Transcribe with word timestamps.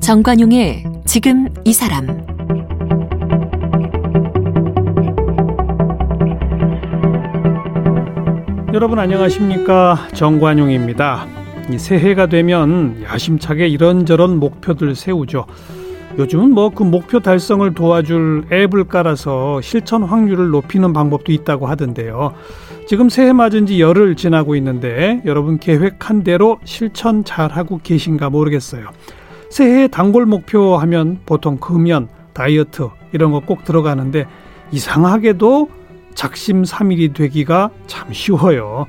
정관용의 0.00 0.84
지금 1.06 1.48
이 1.64 1.72
사람 1.72 2.06
여러분 8.74 8.98
안녕하십니까 8.98 10.08
정관용입니다. 10.12 11.26
이 11.70 11.78
새해가 11.78 12.26
되면 12.26 13.02
야심차게 13.04 13.68
이런저런 13.68 14.38
목표들 14.38 14.94
세우죠. 14.94 15.46
요즘은 16.18 16.52
뭐 16.52 16.70
그 16.70 16.82
목표 16.84 17.20
달성을 17.20 17.74
도와줄 17.74 18.44
앱을 18.52 18.84
깔아서 18.84 19.60
실천 19.60 20.04
확률을 20.04 20.48
높이는 20.50 20.92
방법도 20.92 21.32
있다고 21.32 21.66
하던데요. 21.66 22.34
지금 22.86 23.08
새해 23.08 23.32
맞은 23.32 23.66
지 23.66 23.80
열흘 23.80 24.14
지나고 24.14 24.54
있는데 24.56 25.22
여러분 25.24 25.58
계획한 25.58 26.22
대로 26.22 26.58
실천 26.64 27.24
잘 27.24 27.50
하고 27.50 27.80
계신가 27.82 28.30
모르겠어요. 28.30 28.90
새해 29.50 29.88
단골 29.88 30.26
목표 30.26 30.76
하면 30.76 31.18
보통 31.26 31.56
금연, 31.58 32.08
다이어트 32.32 32.88
이런 33.12 33.32
거 33.32 33.40
꼭 33.40 33.64
들어가는데 33.64 34.26
이상하게도 34.70 35.68
작심삼일이 36.14 37.12
되기가 37.12 37.70
참 37.86 38.12
쉬워요. 38.12 38.86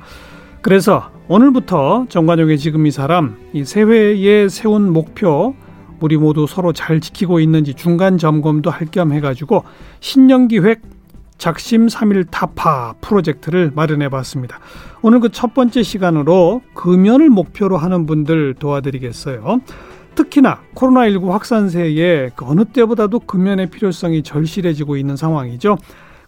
그래서 0.62 1.10
오늘부터 1.28 2.06
정관용의 2.08 2.58
지금 2.58 2.86
이 2.86 2.90
사람 2.92 3.36
이 3.52 3.64
새해에 3.64 4.48
세운 4.48 4.92
목표 4.92 5.54
우리 6.00 6.16
모두 6.16 6.46
서로 6.46 6.72
잘 6.72 7.00
지키고 7.00 7.40
있는지 7.40 7.74
중간 7.74 8.18
점검도 8.18 8.70
할 8.70 8.86
겸 8.90 9.12
해가지고 9.12 9.64
신년 10.00 10.48
기획 10.48 10.82
작심 11.38 11.88
삼일 11.88 12.24
타파 12.26 12.94
프로젝트를 13.00 13.70
마련해 13.74 14.08
봤습니다. 14.08 14.58
오늘 15.02 15.20
그 15.20 15.28
첫 15.28 15.52
번째 15.54 15.82
시간으로 15.82 16.62
금연을 16.74 17.28
목표로 17.30 17.76
하는 17.76 18.06
분들 18.06 18.54
도와드리겠어요. 18.54 19.60
특히나 20.14 20.60
코로나19 20.74 21.28
확산세에 21.28 22.30
그 22.34 22.46
어느 22.46 22.64
때보다도 22.64 23.20
금연의 23.20 23.68
필요성이 23.70 24.22
절실해지고 24.22 24.96
있는 24.96 25.14
상황이죠. 25.16 25.76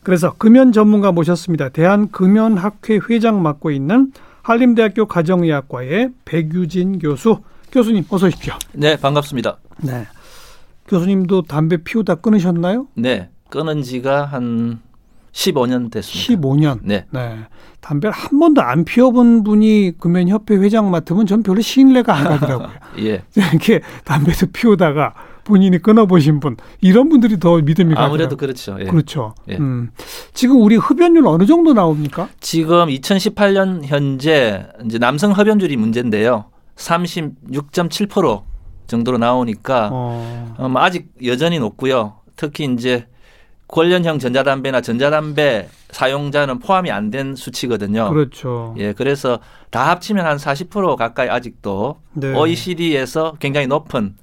그래서 0.02 0.34
금연 0.36 0.72
전문가 0.72 1.10
모셨습니다. 1.10 1.70
대한금연학회 1.70 3.00
회장 3.08 3.42
맡고 3.42 3.70
있는 3.70 4.12
한림대학교 4.42 5.06
가정의학과의 5.06 6.10
백유진 6.26 6.98
교수. 6.98 7.38
교수님 7.72 8.04
어서 8.08 8.26
오십시오. 8.26 8.54
네, 8.72 8.96
반갑습니다. 8.96 9.58
네. 9.78 10.06
교수님도 10.86 11.42
담배 11.42 11.76
피우다 11.82 12.16
끊으셨나요? 12.16 12.86
네, 12.94 13.28
끊은 13.50 13.82
지가 13.82 14.24
한 14.24 14.80
15년 15.32 15.90
됐습니다. 15.90 16.48
15년. 16.48 16.78
네. 16.82 17.04
네. 17.10 17.38
담배를 17.80 18.12
한 18.12 18.38
번도 18.38 18.60
안 18.60 18.84
피워본 18.84 19.44
분이 19.44 19.92
금연협회 20.00 20.56
회장 20.56 20.90
맡으면 20.90 21.26
전 21.26 21.42
별로 21.42 21.60
신뢰가 21.60 22.14
안 22.14 22.24
가더라고요. 22.24 22.70
예. 23.00 23.22
이렇게 23.36 23.80
담배도 24.04 24.46
피우다가 24.52 25.14
본인이 25.44 25.78
끊어보신 25.78 26.40
분 26.40 26.56
이런 26.80 27.08
분들이 27.08 27.38
더 27.38 27.56
믿음이 27.56 27.94
가요. 27.94 28.06
아무래도 28.06 28.36
그렇죠. 28.36 28.76
예. 28.80 28.84
그렇죠. 28.84 29.34
예. 29.48 29.56
음. 29.56 29.90
지금 30.34 30.60
우리 30.60 30.76
흡연율 30.76 31.26
어느 31.26 31.46
정도 31.46 31.72
나옵니까? 31.72 32.28
지금 32.40 32.88
2018년 32.88 33.82
현재 33.84 34.66
이제 34.84 34.98
남성 34.98 35.32
흡연율이 35.32 35.76
문제인데요. 35.76 36.46
36.7% 36.78 38.42
정도로 38.86 39.18
나오니까 39.18 39.90
어. 39.92 40.54
음, 40.60 40.76
아직 40.76 41.10
여전히 41.24 41.58
높고요. 41.58 42.14
특히 42.36 42.64
이제 42.72 43.06
관련형 43.66 44.18
전자담배나 44.18 44.80
전자담배 44.80 45.68
사용자는 45.90 46.58
포함이 46.60 46.90
안 46.90 47.10
된 47.10 47.34
수치거든요. 47.36 48.08
그렇죠. 48.10 48.74
예, 48.78 48.92
그래서 48.94 49.40
다 49.70 49.90
합치면 49.90 50.24
한 50.24 50.36
40% 50.38 50.96
가까이 50.96 51.28
아직도 51.28 51.96
네. 52.14 52.32
OECD에서 52.34 53.34
굉장히 53.38 53.66
높은 53.66 54.16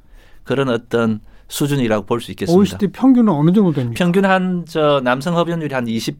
그런 0.43 0.69
어떤 0.69 1.19
수준이라고 1.47 2.05
볼 2.07 2.21
수 2.21 2.31
있겠습니다. 2.31 2.59
OECD 2.59 2.87
평균은 2.87 3.31
어느 3.31 3.51
정도 3.51 3.71
됩니까? 3.71 3.97
평균 3.97 4.25
한 4.25 4.65
저 4.67 4.99
남성 5.03 5.37
흡연율이 5.37 5.73
한 5.75 5.85
20% 5.85 6.15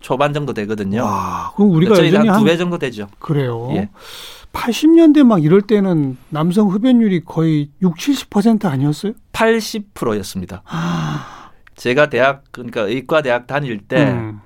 초반 0.00 0.32
정도 0.32 0.52
되거든요. 0.52 1.04
와, 1.04 1.52
그럼 1.56 1.70
우리가 1.70 1.94
저희 1.94 2.14
한두 2.14 2.32
한배 2.32 2.56
정도 2.56 2.78
되죠. 2.78 3.08
그래요. 3.18 3.70
예. 3.72 3.88
80년대 4.52 5.24
막 5.24 5.42
이럴 5.42 5.62
때는 5.62 6.16
남성 6.28 6.68
흡연율이 6.68 7.24
거의 7.24 7.70
6, 7.82 7.96
70% 7.96 8.66
아니었어요? 8.66 9.12
80%였습니다. 9.32 10.62
아, 10.66 11.50
제가 11.74 12.08
대학 12.08 12.44
그러니까 12.52 12.82
의과 12.82 13.22
대학 13.22 13.46
다닐 13.46 13.78
때 13.80 14.12
음. 14.12 14.40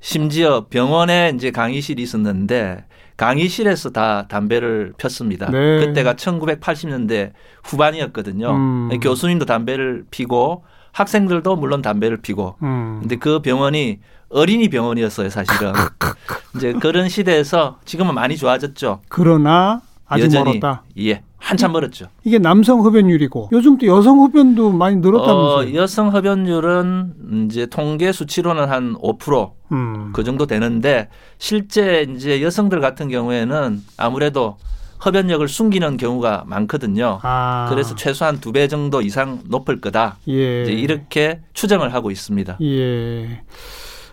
심지어 0.00 0.66
병원에 0.70 1.32
이제 1.34 1.50
강의실이 1.50 2.02
있었는데 2.02 2.86
강의실에서 3.18 3.90
다 3.90 4.26
담배를 4.28 4.94
폈습니다. 4.96 5.50
네. 5.50 5.84
그때가 5.84 6.14
1980년대 6.14 7.32
후반이었거든요. 7.64 8.50
음. 8.50 9.00
교수님도 9.00 9.44
담배를 9.44 10.04
피고 10.10 10.64
학생들도 10.92 11.56
물론 11.56 11.82
담배를 11.82 12.16
피고 12.16 12.56
음. 12.62 12.98
근데 13.00 13.16
그 13.16 13.42
병원이 13.42 14.00
어린이 14.30 14.68
병원이었어요, 14.68 15.28
사실은. 15.28 15.72
이제 16.56 16.72
그런 16.72 17.08
시대에서 17.08 17.78
지금은 17.84 18.14
많이 18.14 18.36
좋아졌죠. 18.36 19.00
그러나 19.08 19.82
아직 20.06 20.24
여전히 20.24 20.58
멀었다. 20.60 20.82
예, 20.98 21.22
한참 21.38 21.72
멀었죠. 21.72 22.06
이게 22.24 22.38
남성 22.38 22.80
흡연율이고 22.84 23.50
요즘 23.52 23.78
또 23.78 23.86
여성 23.86 24.20
흡연도 24.22 24.70
많이 24.72 24.96
늘었다면서요? 24.96 25.70
어, 25.70 25.74
여성 25.74 26.14
흡연율은 26.14 27.46
이제 27.50 27.66
통계 27.66 28.12
수치로는 28.12 28.68
한 28.68 28.94
5%. 28.96 29.52
음. 29.72 30.10
그 30.12 30.24
정도 30.24 30.46
되는데 30.46 31.08
실제 31.38 32.06
이제 32.14 32.42
여성들 32.42 32.80
같은 32.80 33.08
경우에는 33.08 33.82
아무래도 33.96 34.56
흡연력을 34.98 35.46
숨기는 35.48 35.96
경우가 35.96 36.44
많거든요. 36.46 37.20
아. 37.22 37.66
그래서 37.70 37.94
최소한 37.94 38.38
두 38.40 38.52
배 38.52 38.68
정도 38.68 39.00
이상 39.00 39.40
높을 39.48 39.80
거다. 39.80 40.18
예. 40.28 40.62
이제 40.62 40.72
이렇게 40.72 41.40
추정을 41.54 41.94
하고 41.94 42.10
있습니다. 42.10 42.58
예. 42.62 43.40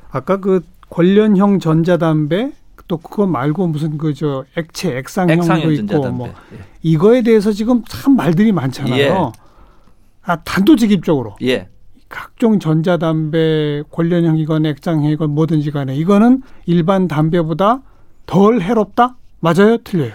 아까 0.10 0.38
그 0.38 0.62
관련형 0.90 1.60
전자담배 1.60 2.52
또 2.88 2.98
그거 2.98 3.28
말고 3.28 3.68
무슨 3.68 3.98
그 3.98 4.14
저 4.14 4.46
액체 4.56 4.96
액상형도 4.98 5.44
액상형 5.44 5.74
있고. 5.74 6.12
뭐 6.12 6.28
예. 6.54 6.60
이거에 6.82 7.22
대해서 7.22 7.52
지금 7.52 7.84
참 7.88 8.16
말들이 8.16 8.52
많잖아요. 8.54 8.98
예. 8.98 9.14
아 10.24 10.36
단도직입적으로 10.38 11.36
예. 11.44 11.68
각종 12.10 12.60
전자담배 12.60 13.84
관련형이건 13.92 14.66
액상형이건 14.66 15.32
뭐든지 15.32 15.72
간에 15.72 15.96
이거는 15.96 16.42
일반 16.66 17.08
담배보다 17.10 17.82
덜 18.26 18.62
해롭다? 18.62 19.18
맞아요? 19.42 19.78
틀려요? 19.84 20.14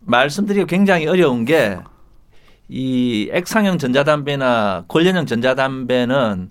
말씀드리기 0.00 0.66
굉장히 0.66 1.06
어려운 1.06 1.44
게 1.44 1.78
이 2.68 3.28
액상형 3.30 3.76
전자담배나 3.78 4.84
관련형 4.88 5.26
전자담배는 5.26 6.48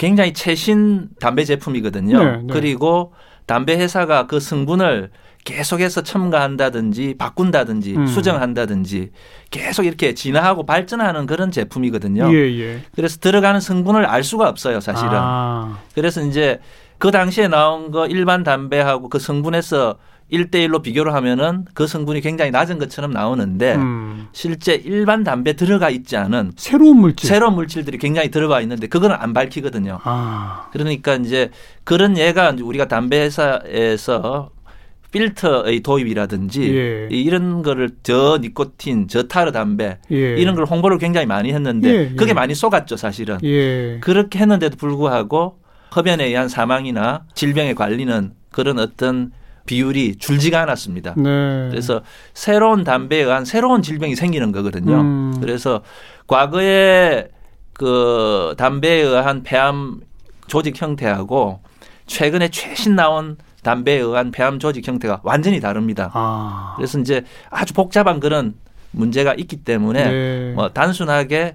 굉장히 0.00 0.32
최신 0.32 1.08
담배 1.20 1.44
제품이거든요. 1.44 2.24
네, 2.24 2.36
네. 2.38 2.46
그리고 2.50 3.12
담배 3.44 3.76
회사가 3.76 4.26
그 4.26 4.40
성분을 4.40 5.10
계속해서 5.44 6.04
첨가한다든지 6.04 7.16
바꾼다든지 7.18 7.96
음. 7.96 8.06
수정한다든지 8.06 9.10
계속 9.50 9.84
이렇게 9.84 10.14
진화하고 10.14 10.64
발전하는 10.64 11.26
그런 11.26 11.50
제품이거든요. 11.50 12.32
예, 12.32 12.60
예. 12.60 12.80
그래서 12.94 13.18
들어가는 13.18 13.60
성분을 13.60 14.06
알 14.06 14.24
수가 14.24 14.48
없어요, 14.48 14.80
사실은. 14.80 15.10
아, 15.12 15.78
그래서 15.94 16.22
이제 16.22 16.60
그 16.96 17.10
당시에 17.10 17.48
나온 17.48 17.90
거 17.90 18.06
일반 18.06 18.42
담배하고 18.42 19.10
그 19.10 19.18
성분에서 19.18 19.98
1대1로 20.30 20.82
비교를 20.82 21.14
하면은 21.14 21.64
그 21.74 21.86
성분이 21.86 22.20
굉장히 22.20 22.50
낮은 22.50 22.78
것처럼 22.78 23.10
나오는데 23.10 23.74
음. 23.76 24.28
실제 24.32 24.74
일반 24.74 25.24
담배 25.24 25.54
들어가 25.54 25.90
있지 25.90 26.16
않은 26.16 26.52
새로운 26.56 26.98
물질. 26.98 27.28
새로운 27.28 27.54
물질들이 27.54 27.98
굉장히 27.98 28.30
들어가 28.30 28.60
있는데 28.60 28.86
그거는 28.86 29.16
안 29.18 29.32
밝히거든요. 29.32 29.98
아, 30.02 30.68
그러니까 30.72 31.16
이제 31.16 31.50
그런 31.84 32.16
예가 32.16 32.54
우리가 32.60 32.88
담배 32.88 33.20
회사에서 33.20 34.50
필터의 35.10 35.80
도입이라든지 35.80 36.74
예. 36.76 37.08
이런 37.10 37.62
거를 37.62 37.90
저 38.02 38.38
니코틴, 38.40 39.08
저 39.08 39.24
타르 39.24 39.50
담배 39.52 39.98
예. 40.10 40.36
이런 40.36 40.54
걸 40.54 40.64
홍보를 40.64 40.98
굉장히 40.98 41.26
많이 41.26 41.52
했는데 41.52 41.88
예, 41.88 42.10
예. 42.12 42.14
그게 42.14 42.32
많이 42.32 42.54
속았죠 42.54 42.96
사실은. 42.96 43.38
예. 43.42 43.98
그렇게 44.00 44.38
했는데도 44.38 44.76
불구하고 44.76 45.58
흡연에 45.90 46.26
의한 46.26 46.48
사망이나 46.48 47.24
질병에 47.34 47.74
관리는 47.74 48.32
그런 48.50 48.78
어떤 48.78 49.32
비율이 49.70 50.16
줄지가 50.16 50.62
않았습니다. 50.62 51.14
네. 51.16 51.68
그래서 51.70 52.02
새로운 52.34 52.82
담배에 52.82 53.22
의한 53.22 53.44
새로운 53.44 53.82
질병이 53.82 54.16
생기는 54.16 54.50
거거든요. 54.50 55.00
음. 55.00 55.38
그래서 55.40 55.82
과거에 56.26 57.28
그 57.72 58.56
담배에 58.58 59.00
의한 59.00 59.44
폐암 59.44 60.00
조직 60.48 60.82
형태하고 60.82 61.60
최근에 62.08 62.48
최신 62.48 62.96
나온 62.96 63.36
담배에 63.62 63.98
의한 63.98 64.32
폐암 64.32 64.58
조직 64.58 64.88
형태가 64.88 65.20
완전히 65.22 65.60
다릅니다. 65.60 66.10
아. 66.14 66.72
그래서 66.74 66.98
이제 66.98 67.22
아주 67.48 67.72
복잡한 67.72 68.18
그런 68.18 68.54
문제가 68.90 69.34
있기 69.34 69.58
때문에 69.58 70.10
네. 70.10 70.52
뭐 70.52 70.70
단순하게 70.70 71.54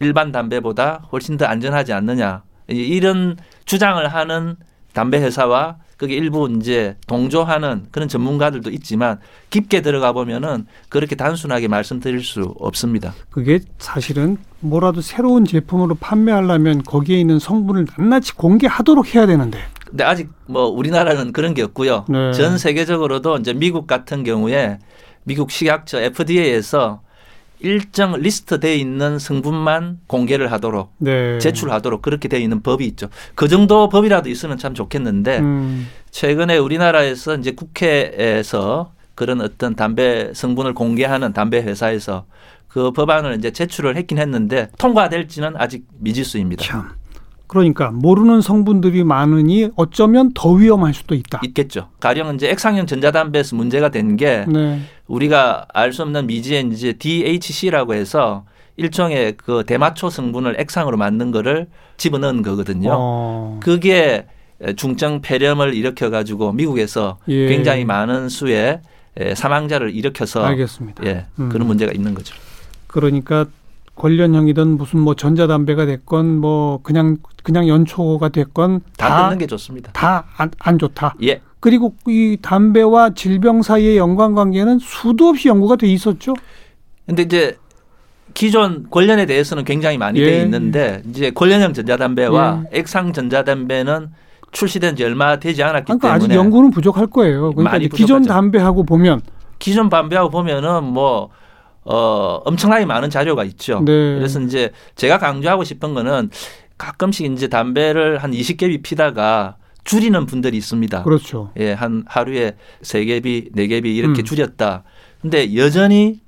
일반 0.00 0.30
담배보다 0.30 1.08
훨씬 1.10 1.38
더 1.38 1.46
안전하지 1.46 1.94
않느냐 1.94 2.42
이런 2.68 3.38
주장을 3.64 4.06
하는 4.06 4.56
담배 4.92 5.16
회사와 5.16 5.78
그게 6.00 6.14
일부 6.14 6.48
이제 6.56 6.96
동조하는 7.06 7.88
그런 7.90 8.08
전문가들도 8.08 8.70
있지만 8.70 9.20
깊게 9.50 9.82
들어가 9.82 10.12
보면은 10.12 10.64
그렇게 10.88 11.14
단순하게 11.14 11.68
말씀드릴 11.68 12.24
수 12.24 12.54
없습니다. 12.58 13.12
그게 13.28 13.60
사실은 13.76 14.38
뭐라도 14.60 15.02
새로운 15.02 15.44
제품으로 15.44 15.96
판매하려면 15.96 16.84
거기에 16.84 17.20
있는 17.20 17.38
성분을 17.38 17.84
낱낱이 17.98 18.32
공개하도록 18.36 19.14
해야 19.14 19.26
되는데. 19.26 19.58
근데 19.86 20.04
아직 20.04 20.30
뭐 20.46 20.68
우리나라는 20.68 21.32
그런 21.32 21.52
게 21.52 21.60
없고요. 21.64 22.06
네. 22.08 22.32
전 22.32 22.56
세계적으로도 22.56 23.36
이제 23.36 23.52
미국 23.52 23.86
같은 23.86 24.24
경우에 24.24 24.78
미국 25.24 25.50
식약처 25.50 26.00
FDA에서 26.00 27.02
일정 27.60 28.14
리스트돼 28.20 28.76
있는 28.76 29.18
성분만 29.18 30.00
공개를 30.06 30.50
하도록 30.52 30.92
네. 30.98 31.38
제출하도록 31.38 32.02
그렇게 32.02 32.28
돼 32.28 32.40
있는 32.40 32.62
법이 32.62 32.86
있죠. 32.86 33.08
그 33.34 33.48
정도 33.48 33.88
법이라도 33.88 34.28
있으면 34.28 34.58
참 34.58 34.74
좋겠는데 34.74 35.38
음, 35.38 35.88
최근에 36.10 36.58
우리나라에서 36.58 37.36
이제 37.36 37.52
국회에서 37.52 38.92
그런 39.14 39.40
어떤 39.40 39.74
담배 39.76 40.32
성분을 40.32 40.74
공개하는 40.74 41.32
담배 41.32 41.58
회사에서 41.58 42.24
그 42.68 42.92
법안을 42.92 43.36
이제 43.36 43.50
제출을 43.50 43.96
했긴 43.96 44.18
했는데 44.18 44.68
통과될지는 44.78 45.56
아직 45.56 45.86
미지수입니다. 45.98 46.64
참. 46.64 46.99
그러니까 47.50 47.90
모르는 47.90 48.40
성분들이 48.42 49.02
많으니 49.02 49.70
어쩌면 49.74 50.30
더 50.34 50.52
위험할 50.52 50.94
수도 50.94 51.16
있다. 51.16 51.40
있겠죠. 51.42 51.88
가령 51.98 52.36
이제 52.36 52.48
액상형 52.48 52.86
전자담배에서 52.86 53.56
문제가 53.56 53.88
된게 53.88 54.44
네. 54.46 54.80
우리가 55.08 55.66
알 55.74 55.92
수 55.92 56.02
없는 56.02 56.28
미지의 56.28 56.68
이제 56.72 56.92
DHC라고 56.92 57.94
해서 57.94 58.44
일종의 58.76 59.34
그 59.36 59.64
대마초 59.66 60.10
성분을 60.10 60.60
액상으로 60.60 60.96
만든 60.96 61.32
거를 61.32 61.66
집어넣은 61.96 62.42
거거든요. 62.42 62.90
어, 62.92 63.58
그게 63.60 64.26
중증 64.76 65.20
폐렴을 65.20 65.74
일으켜 65.74 66.08
가지고 66.08 66.52
미국에서 66.52 67.18
예. 67.26 67.48
굉장히 67.48 67.84
많은 67.84 68.28
수의 68.28 68.80
사망자를 69.34 69.92
일으켜서 69.92 70.44
알겠습니다. 70.44 71.04
예, 71.04 71.26
음. 71.40 71.48
그런 71.48 71.66
문제가 71.66 71.90
있는 71.90 72.14
거죠. 72.14 72.32
그러니까 72.86 73.46
관련형이든 74.00 74.78
무슨 74.78 75.00
뭐 75.00 75.14
전자담배가 75.14 75.84
됐건 75.84 76.38
뭐 76.38 76.80
그냥 76.82 77.18
그냥 77.42 77.68
연초가 77.68 78.30
됐건 78.30 78.80
다다 78.96 79.24
듣는 79.24 79.38
게 79.38 79.46
좋습니다. 79.46 79.92
다안 79.92 80.50
안 80.58 80.78
좋다. 80.78 81.16
예. 81.22 81.42
그리고 81.60 81.94
이 82.08 82.38
담배와 82.40 83.10
질병 83.10 83.60
사이의 83.60 83.98
연관 83.98 84.34
관계는 84.34 84.78
수도 84.78 85.28
없이 85.28 85.48
연구가 85.48 85.76
돼 85.76 85.86
있었죠. 85.88 86.32
근데 87.06 87.24
이제 87.24 87.58
기존 88.32 88.86
관련에 88.90 89.26
대해서는 89.26 89.64
굉장히 89.64 89.98
많이 89.98 90.18
예. 90.20 90.24
돼 90.24 90.42
있는데 90.44 91.02
이제 91.10 91.30
관련형 91.34 91.74
전자담배와 91.74 92.64
액상 92.72 93.12
전자담배는 93.12 94.08
출시된 94.52 94.96
지 94.96 95.04
얼마 95.04 95.38
되지 95.38 95.62
않았기 95.62 95.84
그러니까 95.84 96.14
아직 96.14 96.28
때문에 96.28 96.42
연구는 96.42 96.70
부족할 96.70 97.08
거예요. 97.08 97.52
그러니까 97.52 97.72
많이 97.72 97.88
기존. 97.90 98.22
담배하고 98.22 98.84
보면 98.84 99.20
기존 99.58 99.90
담배하고 99.90 100.30
보면은 100.30 100.84
뭐 100.84 101.28
어, 101.84 102.40
엄청나게 102.44 102.84
많은 102.84 103.10
자료가 103.10 103.44
있죠. 103.44 103.80
네. 103.80 104.16
그래서 104.16 104.40
이제 104.40 104.70
제가 104.96 105.18
강조하고 105.18 105.64
싶은 105.64 105.94
거는 105.94 106.30
가끔씩 106.78 107.30
이제 107.32 107.48
담배를 107.48 108.18
한 108.18 108.32
20개비 108.32 108.82
피다가 108.82 109.56
줄이는 109.84 110.26
분들이 110.26 110.56
있습니다. 110.56 111.02
그렇죠. 111.02 111.50
예, 111.58 111.72
한 111.72 112.04
하루에 112.06 112.56
세 112.82 113.04
개비, 113.04 113.50
네 113.52 113.66
개비 113.66 113.96
이렇게 113.96 114.22
음. 114.22 114.24
줄였다. 114.24 114.84
근데 115.20 115.54
여전히 115.56 116.20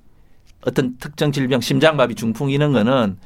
어떤 0.66 0.96
특정 0.98 1.32
질병, 1.32 1.60
심장마비, 1.60 2.14
중풍 2.14 2.50
이런 2.50 2.72
거는 2.72 3.18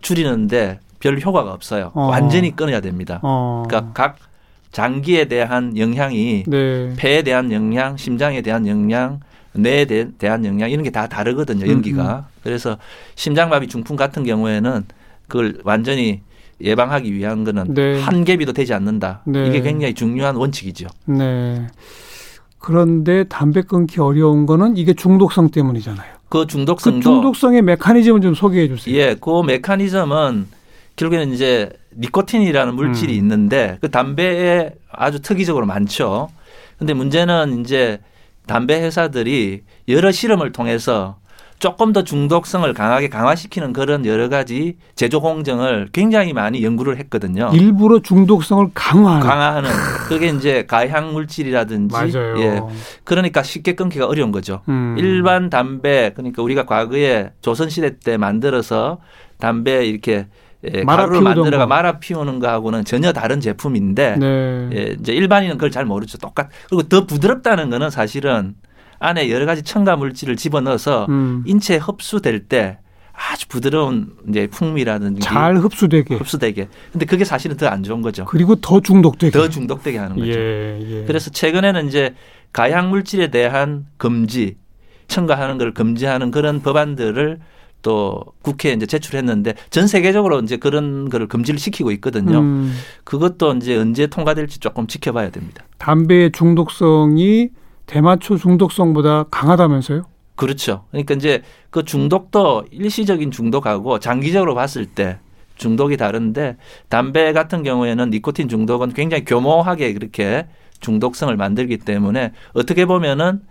줄이는데 0.00 0.80
별 1.00 1.20
효과가 1.20 1.52
없어요. 1.52 1.90
어. 1.94 2.06
완전히 2.06 2.54
끊어야 2.54 2.80
됩니다. 2.80 3.20
어. 3.22 3.64
그러니까 3.66 3.92
각 3.92 4.18
장기에 4.70 5.26
대한 5.26 5.76
영향이 5.76 6.44
네. 6.46 6.94
폐에 6.96 7.22
대한 7.22 7.52
영향, 7.52 7.96
심장에 7.96 8.40
대한 8.40 8.66
영향, 8.66 9.20
뇌에 9.54 9.84
대- 9.84 10.08
대한 10.18 10.44
영향 10.44 10.70
이런 10.70 10.82
게 10.82 10.90
다 10.90 11.06
다르거든요. 11.08 11.64
음, 11.66 11.70
연기가. 11.70 12.26
그래서 12.42 12.78
심장마비, 13.14 13.68
중풍 13.68 13.96
같은 13.96 14.24
경우에는 14.24 14.84
그걸 15.28 15.58
완전히 15.64 16.20
예방하기 16.60 17.12
위한 17.12 17.44
거는 17.44 17.74
네. 17.74 18.00
한 18.00 18.24
개비도 18.24 18.52
되지 18.52 18.72
않는다. 18.74 19.22
네. 19.26 19.46
이게 19.48 19.60
굉장히 19.62 19.94
중요한 19.94 20.36
원칙이죠. 20.36 20.86
네. 21.06 21.66
그런데 22.58 23.24
담배 23.24 23.62
끊기 23.62 24.00
어려운 24.00 24.46
거는 24.46 24.76
이게 24.76 24.94
중독성 24.94 25.50
때문이잖아요. 25.50 26.12
그그 26.28 26.46
중독성도 26.46 27.00
중독성의 27.00 27.62
메커니즘을 27.62 28.20
좀 28.20 28.34
소개해 28.34 28.68
주세요. 28.68 28.96
예, 28.96 29.16
그 29.20 29.42
메커니즘은 29.42 30.46
결국에는 30.96 31.32
이제 31.34 31.70
니코틴이라는 31.98 32.74
물질이 32.74 33.12
음. 33.14 33.18
있는데 33.18 33.78
그 33.80 33.90
담배에 33.90 34.70
아주 34.90 35.20
특이적으로 35.20 35.66
많죠. 35.66 36.30
근데 36.78 36.94
문제는 36.94 37.60
이제 37.60 37.98
담배 38.46 38.80
회사들이 38.80 39.62
여러 39.88 40.12
실험을 40.12 40.52
통해서 40.52 41.16
조금 41.62 41.92
더 41.92 42.02
중독성을 42.02 42.74
강하게 42.74 43.08
강화시키는 43.08 43.72
그런 43.72 44.04
여러 44.04 44.28
가지 44.28 44.78
제조 44.96 45.20
공정을 45.20 45.90
굉장히 45.92 46.32
많이 46.32 46.64
연구를 46.64 46.96
했거든요. 46.98 47.50
일부러 47.54 48.00
중독성을 48.00 48.70
강화하는. 48.74 49.24
강화하는 49.24 49.70
그게 50.08 50.26
이제 50.30 50.64
가향 50.66 51.12
물질이라든지 51.12 51.94
맞아요. 51.94 52.40
예. 52.40 52.60
그러니까 53.04 53.44
쉽게 53.44 53.76
끊기가 53.76 54.06
어려운 54.06 54.32
거죠. 54.32 54.62
음. 54.68 54.96
일반 54.98 55.50
담배 55.50 56.12
그러니까 56.16 56.42
우리가 56.42 56.66
과거에 56.66 57.30
조선 57.42 57.68
시대 57.68 57.96
때 57.96 58.16
만들어서 58.16 58.98
담배 59.38 59.86
이렇게 59.86 60.26
예, 60.72 60.84
말아 60.84 61.02
가루를 61.04 61.22
만들어가 61.22 61.64
거. 61.64 61.66
말아 61.66 61.98
피우는 61.98 62.38
거하고는 62.38 62.84
전혀 62.84 63.12
다른 63.12 63.40
제품인데 63.40 64.16
네. 64.18 64.70
예, 64.74 64.96
이제 65.00 65.12
일반인은 65.12 65.56
그걸 65.56 65.70
잘 65.70 65.84
모르죠. 65.84 66.18
똑같 66.18 66.48
그리고 66.68 66.82
더 66.84 67.04
부드럽다는 67.06 67.70
거는 67.70 67.90
사실은 67.90 68.54
안에 69.00 69.30
여러 69.30 69.46
가지 69.46 69.62
첨가 69.62 69.96
물질을 69.96 70.36
집어넣어서 70.36 71.06
음. 71.08 71.42
인체에 71.46 71.78
흡수될 71.78 72.46
때 72.46 72.78
아주 73.12 73.48
부드러운 73.48 74.12
이제 74.28 74.46
풍미라든지 74.46 75.20
잘 75.20 75.56
흡수되게. 75.56 76.14
흡수되게. 76.14 76.68
근데 76.92 77.06
그게 77.06 77.24
사실은 77.24 77.56
더 77.56 77.66
안 77.66 77.82
좋은 77.82 78.00
거죠. 78.00 78.24
그리고 78.24 78.54
더 78.56 78.80
중독되게. 78.80 79.36
더 79.36 79.48
중독되게 79.48 79.98
하는 79.98 80.16
거죠. 80.16 80.30
예, 80.30 80.78
예. 80.80 81.04
그래서 81.06 81.30
최근에는 81.30 81.88
이제 81.88 82.14
가향 82.52 82.90
물질에 82.90 83.30
대한 83.30 83.86
금지, 83.96 84.56
첨가하는 85.08 85.58
걸 85.58 85.74
금지하는 85.74 86.30
그런 86.30 86.60
법안들을 86.62 87.38
또 87.82 88.24
국회에 88.42 88.72
이제 88.72 88.86
제출했는데 88.86 89.54
전 89.70 89.86
세계적으로 89.86 90.40
이제 90.40 90.56
그런 90.56 91.08
거를 91.08 91.26
금지를 91.28 91.58
시키고 91.58 91.90
있거든요. 91.92 92.38
음, 92.38 92.72
그것도 93.04 93.54
이제 93.54 93.76
언제 93.76 94.06
통과될지 94.06 94.60
조금 94.60 94.86
지켜봐야 94.86 95.30
됩니다. 95.30 95.64
담배의 95.78 96.32
중독성이 96.32 97.50
대마초 97.86 98.38
중독성보다 98.38 99.24
강하다면서요? 99.30 100.04
그렇죠. 100.36 100.84
그러니까 100.90 101.14
이제 101.14 101.42
그 101.70 101.84
중독도 101.84 102.64
일시적인 102.70 103.30
중독하고 103.30 103.98
장기적으로 103.98 104.54
봤을 104.54 104.86
때 104.86 105.18
중독이 105.56 105.96
다른데 105.96 106.56
담배 106.88 107.32
같은 107.32 107.62
경우에는 107.62 108.10
니코틴 108.10 108.48
중독은 108.48 108.94
굉장히 108.94 109.24
교모하게 109.24 109.92
그렇게 109.92 110.46
중독성을 110.80 111.34
만들기 111.36 111.78
때문에 111.78 112.32
어떻게 112.54 112.86
보면은 112.86 113.42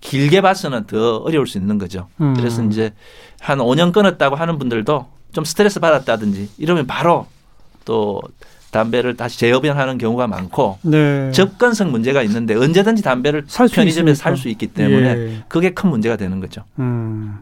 길게 0.00 0.40
봐서는 0.40 0.84
더 0.86 1.16
어려울 1.18 1.46
수 1.46 1.58
있는 1.58 1.78
거죠. 1.78 2.08
음. 2.20 2.34
그래서 2.36 2.62
이제 2.64 2.92
한 3.40 3.58
5년 3.58 3.92
끊었다고 3.92 4.36
하는 4.36 4.58
분들도 4.58 5.06
좀 5.32 5.44
스트레스 5.44 5.80
받았다든지 5.80 6.50
이러면 6.58 6.86
바로 6.86 7.26
또 7.84 8.20
담배를 8.70 9.16
다시 9.16 9.38
재흡연하는 9.38 9.98
경우가 9.98 10.26
많고 10.26 10.78
네. 10.82 11.30
접근성 11.32 11.92
문제가 11.92 12.22
있는데 12.22 12.54
언제든지 12.56 13.02
담배를 13.02 13.44
살수 13.46 13.74
편의점에서. 13.76 14.20
살 14.20 14.36
수 14.36 14.48
있기 14.48 14.66
때문에 14.68 15.08
예. 15.10 15.44
그게 15.48 15.70
큰 15.72 15.90
문제가 15.90 16.16
되는 16.16 16.40
거죠. 16.40 16.62
음. 16.80 17.38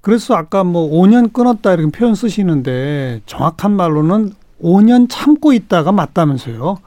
그래서 0.00 0.34
아까 0.34 0.64
뭐 0.64 0.88
5년 0.90 1.32
끊었다 1.32 1.74
이렇게 1.74 1.90
표현 1.90 2.14
쓰시는데 2.14 3.20
정확한 3.26 3.72
말로는 3.72 4.32
5년 4.62 5.08
참고 5.10 5.52
있다가 5.52 5.92
맞다면서요. 5.92 6.78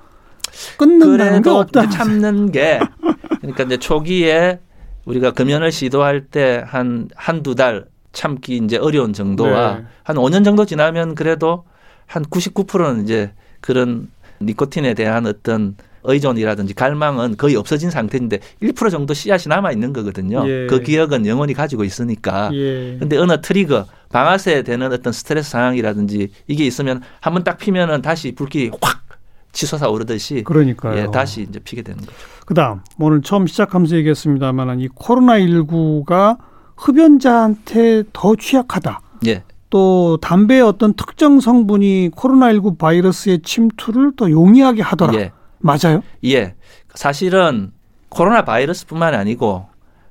끊는다는 0.77 1.41
게 1.43 1.49
없다. 1.49 1.89
참는 1.89 2.51
게 2.51 2.79
그러니까 3.41 3.63
이제 3.65 3.77
초기에 3.77 4.59
우리가 5.05 5.31
금연을 5.31 5.71
시도할 5.71 6.25
때 6.25 6.63
한 6.67 7.09
한두 7.15 7.55
달 7.55 7.85
참기 8.11 8.57
이제 8.57 8.77
어려운 8.77 9.13
정도와 9.13 9.77
네. 9.77 9.83
한 10.03 10.15
5년 10.15 10.43
정도 10.43 10.65
지나면 10.65 11.15
그래도 11.15 11.63
한 12.05 12.23
99%는 12.25 13.03
이제 13.03 13.31
그런 13.61 14.09
니코틴에 14.41 14.93
대한 14.95 15.25
어떤 15.25 15.75
의존이라든지 16.03 16.73
갈망은 16.75 17.35
거의 17.37 17.55
없어진 17.55 17.91
상태인데 17.91 18.39
1% 18.63 18.89
정도 18.89 19.13
씨앗이 19.13 19.43
남아 19.49 19.71
있는 19.73 19.91
거거든요. 19.93 20.43
예. 20.47 20.65
그 20.67 20.79
기억은 20.81 21.25
영원히 21.27 21.53
가지고 21.53 21.83
있으니까. 21.83 22.49
예. 22.53 22.97
근데 22.99 23.17
어느 23.17 23.41
트리거 23.41 23.85
방아쇠에 24.09 24.63
되는 24.63 24.91
어떤 24.93 25.11
스트레스 25.13 25.51
상황이라든지 25.51 26.29
이게 26.47 26.65
있으면 26.65 27.01
한 27.19 27.33
번 27.33 27.43
딱 27.43 27.57
피면은 27.57 28.01
다시 28.01 28.31
불길이 28.33 28.71
확 28.81 29.03
치솟아 29.51 29.89
오르듯이 29.89 30.43
그러니까요. 30.43 30.97
예, 30.97 31.07
다시 31.11 31.41
이제 31.41 31.59
피게 31.59 31.81
되는 31.81 31.99
거죠. 31.99 32.11
그다음 32.45 32.81
오늘 32.99 33.21
처음 33.21 33.47
시작하면서 33.47 33.95
얘기했습니다만 33.97 34.79
이 34.79 34.87
코로나 34.93 35.39
19가 35.39 36.37
흡연자한테 36.77 38.03
더 38.13 38.35
취약하다. 38.35 39.01
예. 39.27 39.43
또 39.69 40.17
담배의 40.21 40.61
어떤 40.61 40.93
특정 40.93 41.39
성분이 41.39 42.11
코로나19 42.15 42.77
바이러스의 42.77 43.41
침투를 43.43 44.15
더 44.15 44.31
용이하게 44.31 44.81
하더라. 44.81 45.13
예. 45.15 45.31
맞아요? 45.59 46.01
예. 46.25 46.55
사실은 46.95 47.71
코로나 48.09 48.43
바이러스뿐만 48.43 49.13
아니고 49.13 49.67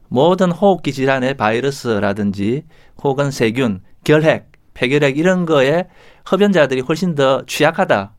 모든 0.08 0.52
호흡기 0.52 0.92
질환의 0.92 1.34
바이러스라든지 1.34 2.64
혹은 3.02 3.30
세균, 3.30 3.80
결핵, 4.04 4.52
폐결핵 4.74 5.18
이런 5.18 5.44
거에 5.44 5.86
흡연자들이 6.24 6.82
훨씬 6.82 7.14
더 7.14 7.44
취약하다. 7.46 8.12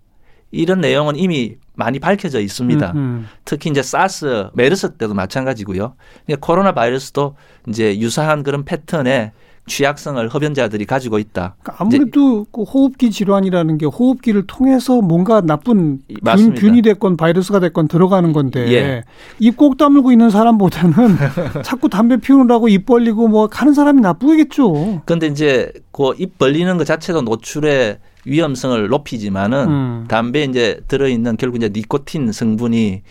이런 0.52 0.82
내용은 0.82 1.16
이미 1.16 1.56
많이 1.76 2.00
밝혀져 2.00 2.40
있습니다. 2.40 2.92
음, 2.92 2.98
음. 2.98 3.28
특히 3.46 3.70
이제 3.70 3.82
사스, 3.82 4.48
메르스 4.54 4.94
때도 4.94 5.14
마찬가지고요. 5.14 5.94
그러니까 6.26 6.46
코로나 6.46 6.74
바이러스도 6.74 7.36
이제 7.68 7.98
유사한 8.00 8.44
그런 8.44 8.66
패턴의 8.66 9.32
취약성을 9.68 10.28
흡연자들이 10.30 10.86
가지고 10.86 11.20
있다. 11.20 11.56
그러니까 11.62 11.84
아무래도 11.84 12.46
그 12.52 12.64
호흡기 12.64 13.12
질환이라는 13.12 13.78
게 13.78 13.86
호흡기를 13.86 14.48
통해서 14.48 15.00
뭔가 15.00 15.42
나쁜 15.42 16.00
균. 16.26 16.56
균이 16.56 16.82
됐건 16.82 17.16
바이러스가 17.18 17.60
됐건 17.60 17.88
들어가는 17.88 18.34
건데 18.34 18.72
예. 18.74 19.04
입꼭 19.38 19.78
다물고 19.78 20.12
있는 20.12 20.32
사람보다는 20.32 21.18
자꾸 21.64 21.88
담배 21.88 22.18
피우느라고 22.18 22.68
입 22.68 22.88
벌리고 22.88 23.28
뭐 23.28 23.48
하는 23.52 23.74
사람이 23.76 24.02
나쁘겠죠. 24.02 25.04
그런데 25.06 25.28
이제 25.28 25.72
그 25.92 26.14
입 26.18 26.40
벌리는 26.40 26.76
것 26.78 26.86
자체도 26.86 27.22
노출의 27.22 28.00
위험성을 28.26 28.88
높이지만은 28.88 29.70
음. 29.70 30.06
담배에 30.08 30.44
이제 30.46 30.82
들어있는 30.88 31.38
결국 31.38 31.58
이제 31.58 31.70
니코틴 31.72 32.32
성분이 32.32 33.02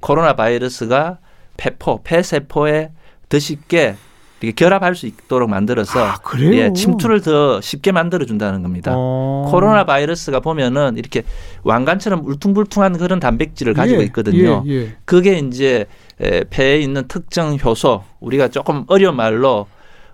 코로나 0.00 0.34
바이러스가 0.34 1.18
폐포, 1.56 2.02
폐세포에 2.02 2.90
더 3.28 3.38
쉽게 3.38 3.96
이렇게 4.40 4.64
결합할 4.64 4.94
수 4.94 5.06
있도록 5.06 5.48
만들어서 5.48 6.04
아? 6.04 6.14
예, 6.52 6.72
침투를 6.72 7.22
더 7.22 7.60
쉽게 7.60 7.92
만들어 7.92 8.26
준다는 8.26 8.62
겁니다. 8.62 8.92
어. 8.94 9.46
코로나 9.50 9.84
바이러스가 9.84 10.40
보면은 10.40 10.96
이렇게 10.96 11.22
왕관처럼 11.62 12.26
울퉁불퉁한 12.26 12.98
그런 12.98 13.20
단백질을 13.20 13.72
가지고 13.72 14.02
예, 14.02 14.04
있거든요. 14.06 14.62
예, 14.66 14.72
예. 14.72 14.96
그게 15.04 15.38
이제 15.38 15.86
에, 16.20 16.44
폐에 16.50 16.80
있는 16.80 17.08
특정 17.08 17.56
효소, 17.56 18.02
우리가 18.20 18.48
조금 18.48 18.84
어려운 18.88 19.16
말로 19.16 19.66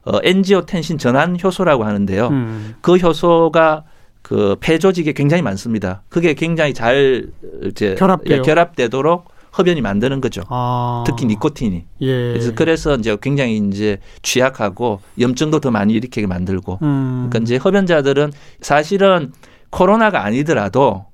어, 0.05 0.19
엔지오텐신 0.23 0.99
전환 0.99 1.37
효소라고 1.43 1.85
하는데요. 1.85 2.29
음. 2.29 2.75
그 2.81 2.97
효소가 2.97 3.85
그 4.31 4.55
폐 4.61 4.79
조직에 4.79 5.13
굉장히 5.13 5.43
많습니다. 5.43 6.03
그게 6.09 6.35
굉장히 6.35 6.73
잘 6.73 7.27
이제 7.65 7.97
결합돼요. 7.97 8.39
예, 8.39 8.43
결합되도록 8.43 9.25
흡연이 9.53 9.81
만드는 9.81 10.21
거죠. 10.21 10.43
아. 10.49 11.03
특히 11.05 11.27
니코틴이. 11.27 11.85
예. 12.03 12.07
그래서 12.07 12.53
그래서 12.55 12.95
이제 12.95 13.17
굉장히 13.21 13.57
이제 13.57 13.99
취약하고 14.23 15.01
염증도 15.19 15.59
더 15.59 15.73
많이 15.73 15.95
일으키게 15.95 16.29
만들고. 16.29 16.79
음. 16.81 17.27
그러니까 17.29 17.41
이제 17.41 17.57
흡연자들은 17.57 18.31
사실은 18.61 19.33
코로나가 19.71 20.25
아니더라도 20.25 21.07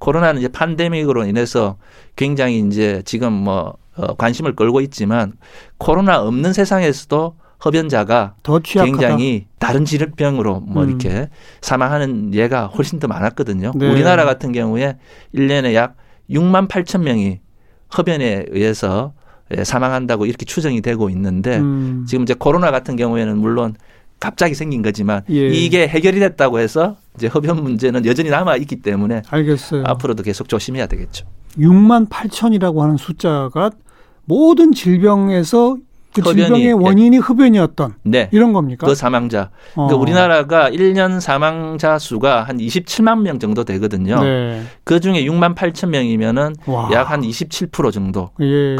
코로나는 0.00 0.40
이제 0.40 0.48
팬데믹으로 0.48 1.26
인해서 1.26 1.76
굉장히 2.16 2.58
이제 2.58 3.02
지금 3.04 3.32
뭐 3.32 3.76
어, 3.96 4.14
관심을 4.16 4.56
끌고 4.56 4.80
있지만 4.80 5.34
코로나 5.78 6.20
없는 6.20 6.52
세상에서도 6.52 7.36
흡연자가. 7.64 8.34
굉장히 8.84 9.46
다른 9.58 9.84
질병으로 9.86 10.60
뭐 10.60 10.82
음. 10.84 10.88
이렇게 10.88 11.30
사망하는 11.62 12.34
예가 12.34 12.66
훨씬 12.66 12.98
더 12.98 13.08
많았거든요. 13.08 13.72
네. 13.74 13.90
우리나라 13.90 14.26
같은 14.26 14.52
경우에 14.52 14.98
1년에 15.34 15.74
약 15.74 15.96
6만 16.30 16.68
8천 16.68 17.02
명이 17.02 17.40
흡연에 17.90 18.46
의해서 18.50 19.14
예, 19.56 19.64
사망한다고 19.64 20.26
이렇게 20.26 20.44
추정이 20.44 20.80
되고 20.80 21.08
있는데 21.10 21.58
음. 21.58 22.04
지금 22.08 22.22
이제 22.22 22.34
코로나 22.34 22.70
같은 22.70 22.96
경우에는 22.96 23.38
물론 23.38 23.74
갑자기 24.20 24.54
생긴 24.54 24.82
거지만 24.82 25.22
예. 25.30 25.48
이게 25.48 25.86
해결이 25.86 26.18
됐다고 26.18 26.58
해서 26.58 26.96
이제 27.16 27.26
흡연 27.26 27.62
문제는 27.62 28.06
여전히 28.06 28.30
남아 28.30 28.56
있기 28.56 28.76
때문에 28.76 29.22
알겠어요. 29.28 29.84
앞으로도 29.86 30.22
계속 30.22 30.48
조심해야 30.48 30.86
되겠죠. 30.86 31.26
6만 31.58 32.08
8천이라고 32.08 32.78
하는 32.78 32.96
숫자가 32.96 33.70
모든 34.24 34.72
질병에서 34.72 35.76
그 36.14 36.20
흡연이, 36.22 36.36
질병의 36.42 36.66
예. 36.66 36.70
원인이 36.72 37.18
흡연이었던 37.18 37.94
네. 38.04 38.28
이런 38.32 38.52
겁니까? 38.52 38.86
그 38.86 38.94
사망자. 38.94 39.50
그러니까 39.74 39.96
어. 39.96 39.98
우리나라가 39.98 40.70
1년 40.70 41.20
사망자 41.20 41.98
수가 41.98 42.44
한 42.44 42.58
27만 42.58 43.20
명 43.22 43.38
정도 43.38 43.64
되거든요. 43.64 44.22
네. 44.22 44.62
그 44.84 45.00
중에 45.00 45.24
6만 45.24 45.54
8천 45.54 45.88
명이면은 45.88 46.54
와. 46.66 46.88
약한 46.92 47.20
27% 47.22 47.92
정도가 47.92 48.32
예. 48.42 48.76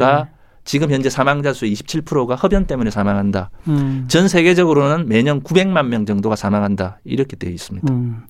지금 0.65 0.91
현재 0.91 1.11
사망자 1.11 1.53
수의 1.53 1.75
27%가 1.75 2.37
흡연 2.37 2.67
때문에 2.67 2.91
사망한다. 2.91 3.51
음. 3.69 4.07
전 4.09 4.29
세계적으로는 4.29 5.09
매년 5.09 5.43
900만 5.43 5.89
명 5.89 6.07
정도가 6.07 6.37
사망한다. 6.37 7.01
이렇게 7.05 7.37
되어 7.37 7.51
있습니다. 7.51 7.93
음. 7.93 8.23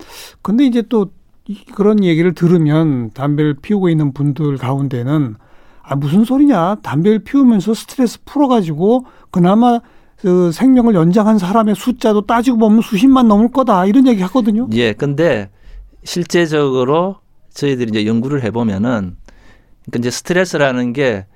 근데 0.42 0.64
이제 0.66 0.82
또 0.88 1.11
이- 1.46 1.64
그런 1.75 2.02
얘기를 2.02 2.34
들으면 2.34 3.11
담배를 3.12 3.54
피우고 3.62 3.88
있는 3.88 4.12
분들 4.14 4.56
가운데는 4.56 5.37
아 5.86 5.94
무슨 5.96 6.24
소리냐 6.24 6.76
담배를 6.76 7.20
피우면서 7.20 7.74
스트레스 7.74 8.18
풀어가지고 8.24 9.06
그나마 9.30 9.80
그 10.16 10.50
생명을 10.52 10.94
연장한 10.94 11.38
사람의 11.38 11.74
숫자도 11.74 12.22
따지고 12.22 12.56
보면 12.56 12.80
수십만 12.80 13.28
넘을 13.28 13.50
거다 13.50 13.84
이런 13.84 14.06
얘기 14.06 14.22
하거든요. 14.22 14.66
예, 14.72 14.94
근데 14.94 15.50
실제적으로 16.02 17.16
저희들이 17.52 17.90
이제 17.90 18.06
연구를 18.06 18.42
해보면은 18.42 19.16
그러니까 19.84 19.98
이제 19.98 20.10
스트레스라는 20.10 20.94
게 20.94 21.26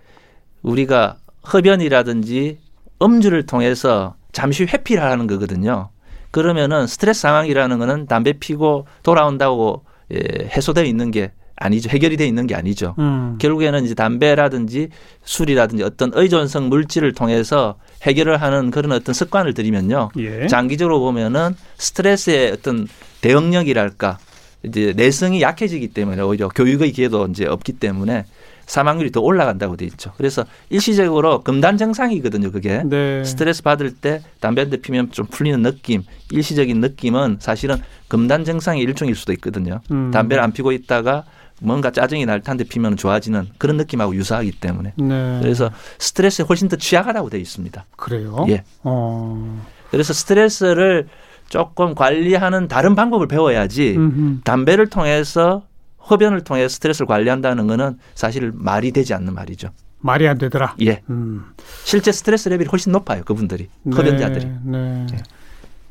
우리가 0.63 1.19
흡연이라든지 1.45 2.59
음주를 3.03 3.45
통해서 3.45 4.15
잠시 4.33 4.65
회피를 4.65 5.03
하는 5.03 5.27
거거든요. 5.27 5.91
그러면은 6.31 6.87
스트레스 6.87 7.21
상황이라는 7.23 7.79
거는 7.79 8.07
담배 8.07 8.33
피고 8.33 8.87
돌아온다고 9.03 9.85
예, 10.13 10.47
해소되어 10.47 10.85
있는 10.85 11.11
게 11.11 11.33
아니죠. 11.61 11.91
해결이 11.91 12.17
돼 12.17 12.27
있는 12.27 12.47
게 12.47 12.55
아니죠. 12.55 12.95
음. 12.99 13.37
결국에는 13.39 13.85
이제 13.85 13.95
담배라든지 13.95 14.89
술이라든지 15.25 15.83
어떤 15.83 16.11
의존성 16.15 16.69
물질을 16.69 17.13
통해서 17.13 17.77
해결을 18.03 18.41
하는 18.41 18.71
그런 18.71 18.93
어떤 18.93 19.15
습관을 19.15 19.55
들이면요. 19.55 20.11
예. 20.19 20.47
장기적으로 20.47 21.01
보면은 21.01 21.55
스트레스의 21.79 22.53
어떤 22.53 22.87
대응력이랄까 23.21 24.19
이제 24.65 24.93
내성이 24.97 25.41
약해지기 25.43 25.89
때문에 25.89 26.21
오히려 26.23 26.49
교육의 26.49 26.93
기회도 26.93 27.27
이제 27.31 27.47
없기 27.47 27.75
때문에 27.75 28.25
사망률이 28.67 29.13
더 29.13 29.21
올라간다고 29.21 29.77
돼 29.77 29.87
있죠. 29.87 30.13
그래서 30.19 30.45
일시적으로 30.69 31.43
금단 31.43 31.79
증상이거든요. 31.79 32.51
그게 32.53 32.83
네. 32.85 33.25
스트레스 33.25 33.63
받을 33.63 33.95
때 33.95 34.21
담배 34.41 34.61
한 34.61 34.71
대 34.71 34.77
피면 34.77 35.11
좀 35.11 35.25
풀리는 35.27 35.63
느낌, 35.63 36.03
일시적인 36.31 36.79
느낌은 36.81 37.39
사실은 37.41 37.77
금단 38.09 38.45
증상의 38.45 38.83
일종일 38.83 39.15
수도 39.15 39.33
있거든요. 39.35 39.81
음. 39.91 40.11
담배를 40.11 40.43
안 40.43 40.53
피고 40.53 40.73
있다가 40.73 41.25
뭔가 41.61 41.91
짜증이 41.91 42.27
날 42.27 42.41
텐데 42.41 42.65
피면 42.65 42.97
좋아지는 42.97 43.49
그런 43.59 43.77
느낌하고 43.77 44.15
유사하기 44.15 44.53
때문에 44.53 44.95
네. 44.97 45.39
그래서 45.43 45.71
스트레스에 45.99 46.45
훨씬 46.49 46.69
더 46.69 46.77
취약하다고 46.77 47.31
돼 47.31 47.39
있습니다. 47.39 47.85
그래요. 47.97 48.47
예. 48.49 48.65
어. 48.83 49.65
그래서 49.91 50.13
스트레스를 50.13 51.09
조금 51.49 51.95
관리하는 51.95 52.69
다른 52.69 52.95
방법을 52.95 53.27
배워야지 53.27 53.97
음흠. 53.97 54.41
담배를 54.45 54.89
통해서 54.89 55.63
흡연을 55.99 56.43
통해 56.45 56.69
스트레스를 56.69 57.07
관리한다는 57.07 57.67
거는 57.67 57.99
사실 58.15 58.53
말이 58.55 58.93
되지 58.93 59.15
않는 59.15 59.35
말이죠. 59.35 59.71
말이 60.01 60.29
안 60.29 60.39
되더라. 60.39 60.77
예. 60.83 61.03
음. 61.11 61.45
실제 61.85 62.13
스트레스 62.13 62.49
레벨이 62.49 62.69
훨씬 62.71 62.93
높아요. 62.93 63.25
그분들이. 63.25 63.69
흡연자들이. 63.91 64.47
네. 64.47 64.79
네. 64.79 65.07
예. 65.13 65.17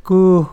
그 0.03 0.45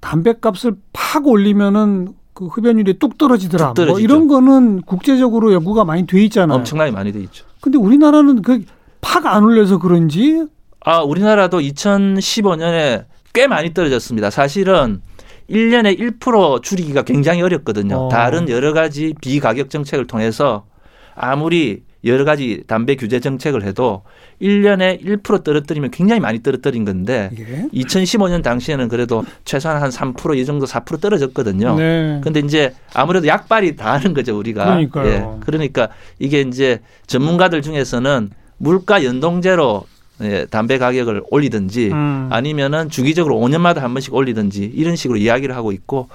담배값을 0.00 0.74
팍 0.92 1.26
올리면은 1.26 2.14
그 2.48 2.60
흡연율이 2.60 2.98
뚝 2.98 3.18
떨어지더라. 3.18 3.74
뚝. 3.74 3.86
뭐 3.86 4.00
이런 4.00 4.28
거는 4.28 4.82
국제적으로 4.82 5.52
연구가 5.52 5.84
많이 5.84 6.06
돼 6.06 6.22
있잖아요. 6.24 6.56
엄청나게 6.58 6.90
많이 6.90 7.12
돼 7.12 7.20
있죠. 7.20 7.44
근데 7.60 7.78
우리나라는 7.78 8.42
그 8.42 8.64
팍 9.02 9.26
안 9.26 9.44
올려서 9.44 9.78
그런지 9.78 10.46
아, 10.84 11.00
우리나라도 11.02 11.58
2015년에 11.60 13.04
꽤 13.34 13.46
많이 13.46 13.74
떨어졌습니다. 13.74 14.30
사실은 14.30 15.02
1년에 15.50 15.98
1% 16.20 16.62
줄이기가 16.62 17.02
굉장히 17.02 17.42
어렵거든요. 17.42 17.96
어. 17.96 18.08
다른 18.08 18.48
여러 18.48 18.72
가지 18.72 19.14
비가격 19.20 19.70
정책을 19.70 20.06
통해서 20.06 20.64
아무리 21.14 21.82
여러 22.04 22.24
가지 22.24 22.62
담배 22.66 22.96
규제 22.96 23.20
정책을 23.20 23.62
해도 23.64 24.02
1년에 24.40 25.04
1% 25.04 25.44
떨어뜨리면 25.44 25.90
굉장히 25.90 26.20
많이 26.20 26.42
떨어뜨린 26.42 26.84
건데 26.84 27.30
예. 27.38 27.68
2015년 27.72 28.42
당시에는 28.42 28.88
그래도 28.88 29.24
최소한 29.44 29.80
한 29.80 29.90
3%이 29.90 30.44
정도 30.44 30.66
4% 30.66 31.00
떨어졌거든요. 31.00 31.76
네. 31.76 32.20
근데 32.22 32.40
이제 32.40 32.74
아무래도 32.92 33.26
약발이 33.26 33.76
다 33.76 33.92
하는 33.94 34.14
거죠, 34.14 34.36
우리가. 34.36 34.64
그러니까요. 34.64 35.06
예. 35.06 35.40
그러니까 35.44 35.88
이게 36.18 36.40
이제 36.40 36.80
전문가들 37.06 37.62
중에서는 37.62 38.30
물가 38.58 39.04
연동제로 39.04 39.84
예, 40.20 40.46
담배 40.50 40.78
가격을 40.78 41.22
올리든지 41.30 41.90
음. 41.90 42.28
아니면은 42.30 42.90
주기적으로 42.90 43.36
5년마다 43.36 43.78
한 43.78 43.92
번씩 43.94 44.14
올리든지 44.14 44.64
이런 44.74 44.94
식으로 44.94 45.18
이야기를 45.18 45.56
하고 45.56 45.72
있고 45.72 46.08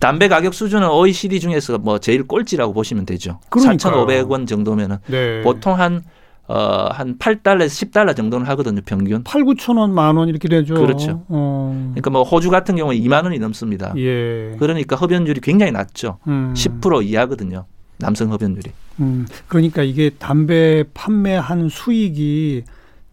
담배 0.00 0.28
가격 0.28 0.52
수준은 0.54 0.88
OECD 0.90 1.40
중에서 1.40 1.78
뭐 1.78 1.98
제일 1.98 2.24
꼴찌라고 2.26 2.72
보시면 2.74 3.06
되죠. 3.06 3.38
그러니까요. 3.50 4.06
4,500원 4.06 4.46
정도면은 4.46 4.98
네. 5.06 5.40
보통 5.42 5.78
한 5.78 6.02
어, 6.46 6.88
한 6.92 7.16
8달러에서 7.16 7.88
10달러 7.90 8.14
정도는 8.14 8.44
하거든요, 8.48 8.82
평균. 8.84 9.24
8, 9.24 9.44
9천 9.44 9.78
원, 9.78 9.94
만 9.94 10.18
원 10.18 10.28
이렇게 10.28 10.46
되죠. 10.46 10.74
그렇죠. 10.74 11.24
어. 11.28 11.72
그러니까 11.92 12.10
뭐 12.10 12.22
호주 12.22 12.50
같은 12.50 12.76
경우는 12.76 13.00
2만 13.00 13.24
원이 13.24 13.38
넘습니다. 13.38 13.94
예. 13.96 14.54
그러니까 14.58 14.94
흡연율이 14.94 15.40
굉장히 15.40 15.72
낮죠. 15.72 16.18
음. 16.28 16.52
10% 16.54 17.02
이하거든요. 17.06 17.64
남성 17.96 18.30
흡연율이. 18.30 18.72
음. 19.00 19.26
그러니까 19.48 19.82
이게 19.82 20.10
담배 20.18 20.84
판매한 20.92 21.70
수익이 21.70 22.64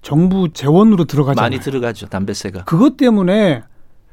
정부 0.02 0.50
재원으로 0.52 1.06
들어가잖아요. 1.06 1.44
많이 1.50 1.60
들어가죠, 1.60 2.08
담배세가. 2.08 2.64
그것 2.66 2.98
때문에 2.98 3.64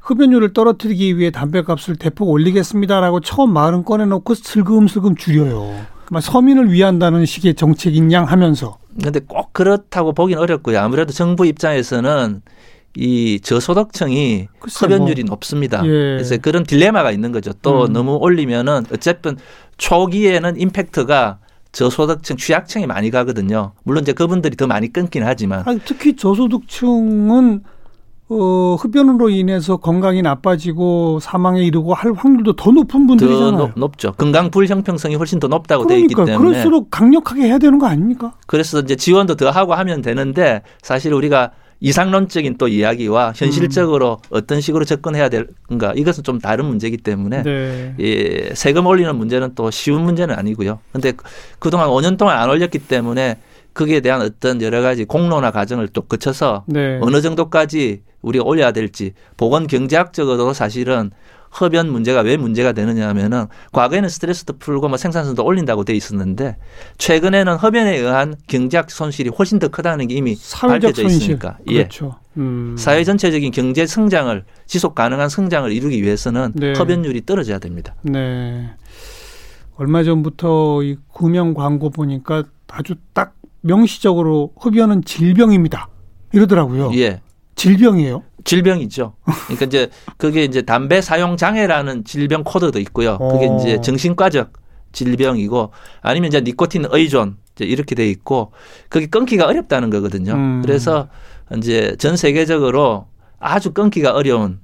흡연율을 0.01 0.53
떨어뜨리기 0.53 1.19
위해 1.19 1.31
담배값을 1.31 1.97
대폭 1.97 2.29
올리겠습니다라고 2.29 3.21
처음 3.21 3.53
말은 3.53 3.85
꺼내놓고 3.85 4.35
슬금슬금 4.35 5.17
줄여요. 5.17 5.87
막 6.11 6.23
서민을 6.23 6.73
위한다는 6.73 7.27
식의 7.27 7.55
정책인 7.55 8.13
양 8.13 8.25
하면서 8.25 8.79
근데 9.03 9.21
꼭 9.21 9.53
그렇다고 9.53 10.13
보긴 10.15 10.39
어렵고요. 10.39 10.79
아무래도 10.81 11.13
정부 11.13 11.47
입장에서는 11.47 12.41
이 12.97 13.39
저소득층이 13.41 14.49
흡연율이 14.61 15.25
뭐. 15.25 15.35
높습니다. 15.35 15.83
예. 15.85 15.89
그래서 15.89 16.37
그런 16.39 16.65
딜레마가 16.65 17.13
있는 17.13 17.31
거죠. 17.31 17.53
또 17.63 17.85
음. 17.85 17.93
너무 17.93 18.17
올리면은 18.17 18.87
어쨌든 18.93 19.37
초기에는 19.77 20.59
임팩트가 20.59 21.39
저소득층, 21.73 22.37
취약층이 22.37 22.87
많이 22.87 23.11
가거든요. 23.11 23.73
물론 23.85 24.03
이제 24.03 24.13
그분들이 24.13 24.57
더 24.57 24.67
많이 24.67 24.93
끊긴 24.93 25.23
하지만 25.25 25.63
아니, 25.67 25.81
특히 25.85 26.17
저소득층은 26.17 27.63
어, 28.31 28.77
흡연으로 28.79 29.31
인해서 29.31 29.79
건강이 29.79 30.21
나빠지고 30.21 31.19
사망에 31.21 31.63
이르고 31.65 31.95
할 31.95 32.13
확률도 32.13 32.57
더 32.57 32.71
높은 32.71 33.07
더 33.07 33.17
분들이잖아요. 33.17 33.53
높, 33.53 33.71
높죠. 33.75 34.13
건강 34.13 34.51
불형평성이 34.51 35.15
훨씬 35.15 35.41
더 35.41 35.49
높다고 35.49 35.87
돼 35.87 35.99
있기 36.01 36.13
그러니까 36.13 36.33
때문에 36.37 36.51
그럴수록 36.51 36.91
강력하게 36.91 37.45
해야 37.45 37.59
되는 37.59 37.79
거 37.79 37.87
아닙니까? 37.87 38.35
그래서 38.47 38.81
이제 38.81 38.97
지원도 38.97 39.37
더 39.37 39.49
하고 39.49 39.73
하면 39.75 40.03
되는데 40.03 40.63
사실 40.83 41.15
우리가 41.15 41.53
이상론적인 41.81 42.57
또 42.59 42.69
이야기와 42.69 43.33
현실적으로 43.37 44.19
음. 44.25 44.37
어떤 44.37 44.61
식으로 44.61 44.85
접근해야 44.85 45.29
될까 45.29 45.93
이것은 45.97 46.25
좀 46.25 46.39
다른 46.41 46.65
문제이기 46.67 46.97
때문에 46.99 47.43
네. 47.43 47.95
예, 48.01 48.55
세금 48.55 48.87
올리는 48.87 49.15
문제는 49.15 49.55
또 49.55 49.71
쉬운 49.71 50.03
문제는 50.03 50.35
아니고요. 50.35 50.81
근데 50.93 51.13
그- 51.13 51.25
그동안 51.59 51.89
5년 51.89 52.19
동안 52.19 52.39
안 52.39 52.51
올렸기 52.51 52.81
때문에 52.81 53.39
거기에 53.75 54.01
대한 54.01 54.23
어떤 54.23 54.61
여러 54.61 54.83
가지 54.83 55.05
공론화 55.05 55.53
과정을 55.53 55.89
또 55.89 56.03
거쳐서 56.03 56.65
네. 56.67 56.99
어느 57.01 57.21
정도까지 57.21 58.03
우리가 58.23 58.45
올려야 58.45 58.73
될지 58.73 59.13
보건 59.37 59.69
경제학적으로도 59.69 60.53
사실은 60.53 61.13
흡연 61.59 61.91
문제가 61.91 62.21
왜 62.21 62.37
문제가 62.37 62.73
되느냐 62.73 63.09
하면은 63.09 63.47
과거에는 63.73 64.09
스트레스도 64.09 64.59
풀고 64.59 64.89
뭐 64.89 64.97
생산성도 64.97 65.45
올린다고 65.45 65.85
돼 65.85 65.95
있었는데 65.95 66.57
최근에는 66.99 67.57
흡연에 67.57 67.97
의한 67.97 68.35
경제학 68.47 68.91
손실이 68.91 69.31
훨씬 69.31 69.59
더 69.59 69.69
크다는 69.69 70.09
게 70.09 70.15
이미 70.15 70.37
밝혀져. 70.61 71.03
있으니까 71.03 71.59
예. 71.69 71.79
그렇죠. 71.79 72.17
음. 72.37 72.77
사회 72.79 73.03
전체적인 73.05 73.51
경제 73.53 73.87
성장을 73.87 74.45
지속 74.67 74.95
가능한 74.95 75.29
성장을 75.29 75.71
이루기 75.73 76.03
위해서는 76.03 76.53
네. 76.55 76.73
흡연율이 76.73 77.27
떨어져야 77.27 77.59
됩니다. 77.59 77.95
네. 78.03 78.71
얼마 79.77 80.03
전부터 80.03 80.83
이 80.83 80.97
구명 81.09 81.55
광고 81.55 81.91
보니까 81.91 82.45
아주 82.69 82.95
딱 83.13 83.35
명시적으로 83.61 84.53
흡연은 84.59 85.05
질병입니다. 85.05 85.89
이러더라고요. 86.33 86.91
예. 86.97 87.21
질병이에요. 87.59 88.23
질병이죠. 88.45 89.15
그러니까 89.47 89.67
이제 89.67 89.91
그게 90.17 90.45
이제 90.45 90.63
담배 90.63 91.03
사용 91.03 91.37
장애라는 91.37 92.05
질병 92.05 92.45
코드도 92.45 92.79
있고요. 92.81 93.19
그게 93.19 93.47
어. 93.47 93.59
이제 93.59 93.81
정신과적 93.81 94.53
질병이고 94.93 95.73
아니면 96.01 96.29
이제 96.29 96.41
니코틴 96.41 96.87
의존 96.91 97.37
이제 97.55 97.65
이렇게 97.65 97.95
돼 97.95 98.09
있고 98.09 98.53
그게 98.89 99.07
끊기가 99.07 99.47
어렵다는 99.47 99.91
거거든요. 99.91 100.33
음. 100.33 100.63
그래서 100.63 101.09
이제 101.57 101.97
전 101.99 102.17
세계적으로 102.17 103.07
아주 103.39 103.73
끊기가 103.73 104.13
어려운 104.13 104.61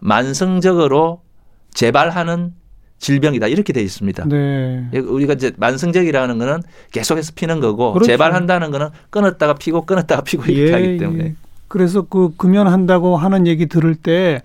만성적으로 0.00 1.22
재발하는 1.72 2.54
질병이다 2.98 3.46
이렇게 3.46 3.72
돼 3.72 3.82
있습니다. 3.82 4.24
네. 4.26 4.88
우리가 4.98 5.34
이제 5.34 5.52
만성적이라는 5.56 6.38
거는 6.38 6.62
계속해서 6.90 7.32
피는 7.36 7.60
거고 7.60 7.92
그렇죠. 7.92 8.08
재발한다는 8.08 8.72
거는 8.72 8.88
끊었다가 9.10 9.54
피고 9.54 9.86
끊었다가 9.86 10.22
피고 10.22 10.44
이렇게 10.46 10.72
하기 10.72 10.98
때문에 10.98 11.24
예. 11.24 11.34
그래서 11.68 12.02
그 12.02 12.34
금연한다고 12.36 13.16
하는 13.16 13.46
얘기 13.46 13.66
들을 13.66 13.94
때 13.94 14.42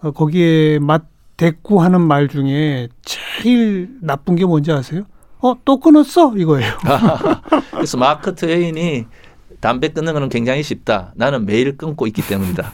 어, 0.00 0.12
거기에 0.12 0.78
맛 0.78 1.02
대꾸하는 1.36 2.02
말 2.02 2.28
중에 2.28 2.88
제일 3.02 3.88
나쁜 4.02 4.36
게 4.36 4.44
뭔지 4.44 4.72
아세요? 4.72 5.04
어, 5.40 5.54
또 5.64 5.80
끊었어? 5.80 6.34
이거예요. 6.36 6.70
그래서 7.72 7.96
마크 7.96 8.34
트웨인이 8.34 9.06
담배 9.60 9.88
끊는 9.88 10.12
거는 10.12 10.28
굉장히 10.28 10.62
쉽다. 10.62 11.12
나는 11.16 11.46
매일 11.46 11.78
끊고 11.78 12.06
있기 12.06 12.20
때문이다. 12.22 12.72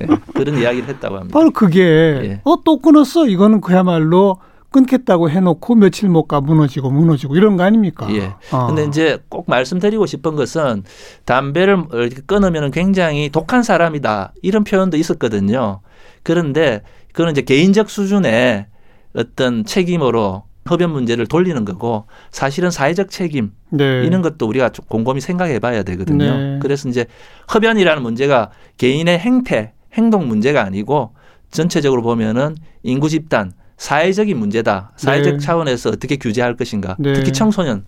네, 0.00 0.06
그런 0.34 0.58
이야기를 0.58 0.88
했다고 0.88 1.16
합니다. 1.18 1.38
바로 1.38 1.52
그게 1.52 1.80
예. 1.82 2.40
어, 2.44 2.62
또 2.64 2.78
끊었어? 2.78 3.26
이거는 3.28 3.60
그야말로 3.60 4.38
끊겠다고 4.70 5.30
해놓고 5.30 5.74
며칠 5.74 6.08
못 6.08 6.26
가 6.26 6.40
무너지고 6.40 6.90
무너지고 6.90 7.36
이런 7.36 7.56
거 7.56 7.64
아닙니까? 7.64 8.06
예. 8.14 8.34
어. 8.52 8.66
근데 8.68 8.84
이제 8.84 9.18
꼭 9.28 9.46
말씀드리고 9.48 10.06
싶은 10.06 10.36
것은 10.36 10.84
담배를 11.24 11.84
끊으면 12.26 12.70
굉장히 12.70 13.28
독한 13.30 13.62
사람이다. 13.62 14.32
이런 14.42 14.64
표현도 14.64 14.96
있었거든요. 14.96 15.80
그런데 16.22 16.82
그건 17.12 17.32
이제 17.32 17.42
개인적 17.42 17.90
수준의 17.90 18.66
어떤 19.14 19.64
책임으로 19.64 20.44
흡연 20.66 20.92
문제를 20.92 21.26
돌리는 21.26 21.64
거고 21.64 22.04
사실은 22.30 22.70
사회적 22.70 23.10
책임 23.10 23.50
네. 23.70 24.04
이런 24.04 24.22
것도 24.22 24.46
우리가 24.46 24.68
좀 24.68 24.84
곰곰이 24.88 25.20
생각해 25.20 25.58
봐야 25.58 25.82
되거든요. 25.82 26.36
네. 26.36 26.58
그래서 26.62 26.88
이제 26.88 27.06
흡연이라는 27.48 28.02
문제가 28.02 28.50
개인의 28.76 29.18
행태, 29.18 29.72
행동 29.94 30.28
문제가 30.28 30.62
아니고 30.62 31.14
전체적으로 31.50 32.02
보면은 32.02 32.54
인구 32.84 33.08
집단, 33.08 33.52
사회적인 33.80 34.38
문제다. 34.38 34.92
사회적 34.96 35.32
네. 35.32 35.38
차원에서 35.38 35.88
어떻게 35.88 36.16
규제할 36.16 36.54
것인가. 36.54 36.96
네. 36.98 37.14
특히 37.14 37.32
청소년. 37.32 37.84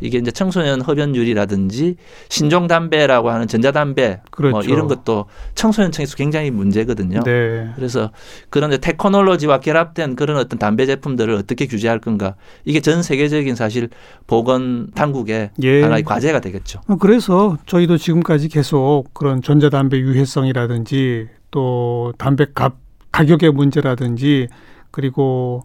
이게 0.00 0.18
이제 0.18 0.30
청소년 0.30 0.80
흡연율이라든지 0.80 1.96
신종 2.28 2.66
담배라고 2.68 3.30
하는 3.30 3.48
전자담배 3.48 4.20
그렇죠. 4.30 4.52
뭐 4.52 4.62
이런 4.62 4.86
것도 4.86 5.26
청소년층에서 5.54 6.16
굉장히 6.16 6.50
문제거든요. 6.50 7.22
네. 7.24 7.70
그래서 7.74 8.10
그런 8.50 8.70
테크놀로지와 8.80 9.60
결합된 9.60 10.14
그런 10.16 10.36
어떤 10.36 10.58
담배 10.58 10.86
제품들을 10.86 11.34
어떻게 11.34 11.66
규제할 11.66 12.00
건가 12.00 12.34
이게 12.64 12.80
전 12.80 13.02
세계적인 13.02 13.54
사실 13.54 13.88
보건 14.26 14.90
당국의 14.94 15.50
예. 15.62 15.82
하나의 15.82 16.02
과제가 16.04 16.40
되겠죠. 16.40 16.80
어, 16.88 16.96
그래서 16.96 17.58
저희도 17.66 17.96
지금까지 17.96 18.48
계속 18.48 19.06
그런 19.12 19.42
전자담배 19.42 19.98
유해성이라든지 19.98 21.28
또 21.50 22.12
담배 22.18 22.46
값 22.52 22.74
가격의 23.12 23.52
문제라든지 23.52 24.48
그리고 24.92 25.64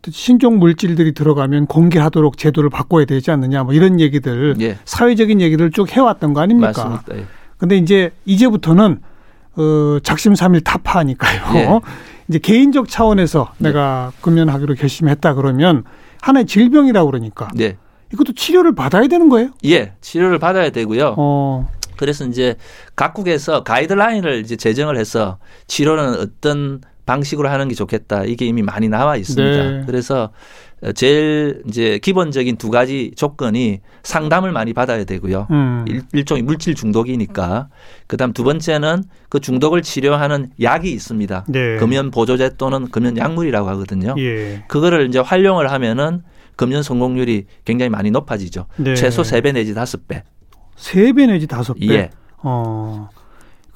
또 0.00 0.10
신종 0.10 0.58
물질들이 0.58 1.12
들어가면 1.12 1.66
공개하도록 1.66 2.38
제도를 2.38 2.70
바꿔야 2.70 3.04
되지 3.04 3.30
않느냐 3.30 3.64
뭐 3.64 3.74
이런 3.74 4.00
얘기들 4.00 4.54
예, 4.60 4.78
사회적인 4.86 5.40
얘기를 5.42 5.70
쭉 5.70 5.90
해왔던 5.90 6.32
거 6.32 6.40
아닙니까? 6.40 6.72
맞습니다. 6.72 7.16
예. 7.16 7.26
근데 7.58 7.76
이제 7.76 8.12
이제부터는 8.24 9.00
어 9.56 9.98
작심삼일 10.02 10.62
타파하니까요. 10.62 11.56
예. 11.56 11.68
이제 12.28 12.38
개인적 12.38 12.88
차원에서 12.88 13.52
내가 13.58 14.12
금연하기로 14.20 14.74
결심했다 14.74 15.34
그러면 15.34 15.84
하나의 16.20 16.46
질병이라고 16.46 17.10
그러니까 17.10 17.48
네. 17.54 17.76
이것도 18.12 18.34
치료를 18.34 18.74
받아야 18.74 19.06
되는 19.08 19.28
거예요? 19.28 19.50
예, 19.64 19.94
치료를 20.00 20.38
받아야 20.38 20.70
되고요. 20.70 21.14
어. 21.18 21.68
그래서 21.96 22.24
이제 22.24 22.54
각국에서 22.94 23.64
가이드라인을 23.64 24.40
이제 24.40 24.56
제정을 24.56 24.96
해서 24.96 25.38
치료는 25.66 26.20
어떤 26.20 26.80
방식으로 27.08 27.48
하는 27.48 27.68
게 27.68 27.74
좋겠다. 27.74 28.24
이게 28.24 28.44
이미 28.44 28.60
많이 28.62 28.88
나와 28.88 29.16
있습니다. 29.16 29.64
네. 29.70 29.82
그래서 29.86 30.30
제일 30.94 31.62
이제 31.66 31.98
기본적인 31.98 32.56
두 32.56 32.70
가지 32.70 33.12
조건이 33.16 33.80
상담을 34.02 34.52
많이 34.52 34.74
받아야 34.74 35.04
되고요. 35.04 35.48
음. 35.50 35.84
일, 35.88 36.02
일종의 36.12 36.42
물질 36.42 36.74
중독이니까. 36.74 37.68
그다음 38.06 38.32
두 38.34 38.44
번째는 38.44 39.04
그 39.30 39.40
중독을 39.40 39.80
치료하는 39.82 40.50
약이 40.60 40.92
있습니다. 40.92 41.46
네. 41.48 41.76
금연 41.78 42.10
보조제 42.10 42.50
또는 42.58 42.90
금연 42.90 43.16
약물이라고 43.16 43.68
하거든요. 43.70 44.14
예. 44.18 44.64
그거를 44.68 45.08
이제 45.08 45.18
활용을 45.18 45.70
하면은 45.72 46.22
금연 46.56 46.82
성공률이 46.82 47.46
굉장히 47.64 47.88
많이 47.88 48.10
높아지죠. 48.10 48.66
네. 48.76 48.94
최소 48.94 49.24
세 49.24 49.40
배 49.40 49.52
내지 49.52 49.72
다섯 49.74 50.02
배세배 50.06 51.26
내지 51.26 51.46
다섯 51.46 51.74
배. 51.74 51.86
예. 51.88 52.10
어. 52.42 53.08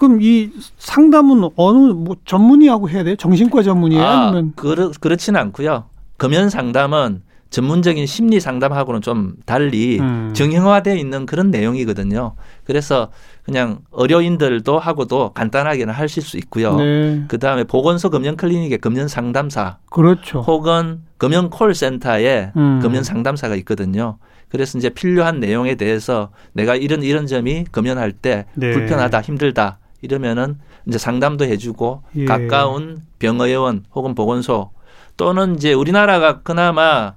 그럼 0.03 0.19
이 0.21 0.51
상담은 0.79 1.49
어느 1.55 1.79
뭐 1.93 2.17
전문의하고 2.25 2.91
해야 2.91 3.05
돼요? 3.05 3.15
정신과 3.15 3.63
전문의예요? 3.63 4.05
아, 4.05 4.27
아니면 4.27 4.53
그렇, 4.57 4.91
그렇지는 5.01 5.39
않고요. 5.39 5.85
금연 6.17 6.51
상담은 6.51 7.23
전문적인 7.51 8.07
심리 8.07 8.41
상담하고는 8.41 9.01
좀 9.01 9.35
달리 9.47 10.01
음. 10.01 10.33
정형화되어 10.35 10.97
있는 10.97 11.25
그런 11.25 11.53
내용이거든요. 11.53 12.35
그래서 12.65 13.11
그냥 13.45 13.83
의료인들도 13.93 14.77
하고도 14.77 15.35
간단하게는 15.35 15.95
하실 15.95 16.21
수 16.25 16.37
있고요. 16.39 16.75
네. 16.75 17.23
그 17.29 17.39
다음에 17.39 17.63
보건소 17.63 18.11
금연 18.11 18.35
클리닉의 18.37 18.79
금연 18.79 19.07
상담사 19.07 19.79
그렇죠. 19.89 20.41
혹은 20.41 21.03
금연 21.17 21.49
콜센터에 21.51 22.51
음. 22.57 22.81
금연 22.83 23.05
상담사가 23.05 23.55
있거든요. 23.57 24.19
그래서 24.49 24.79
이제 24.79 24.89
필요한 24.89 25.39
내용에 25.39 25.77
대해서 25.77 26.31
내가 26.55 26.75
이런 26.75 27.05
이런 27.05 27.29
점이 27.29 27.67
금연할 27.71 28.11
때 28.11 28.47
네. 28.55 28.73
불편하다, 28.73 29.21
힘들다 29.21 29.79
이러면은 30.03 30.59
이제 30.87 30.99
상담도 30.99 31.45
해주고 31.47 32.03
예. 32.17 32.25
가까운 32.27 33.03
병의원 33.19 33.85
혹은 33.95 34.15
보건소 34.15 34.71
또는 35.17 35.55
이제 35.57 35.73
우리나라가 35.73 36.41
그나마 36.43 37.15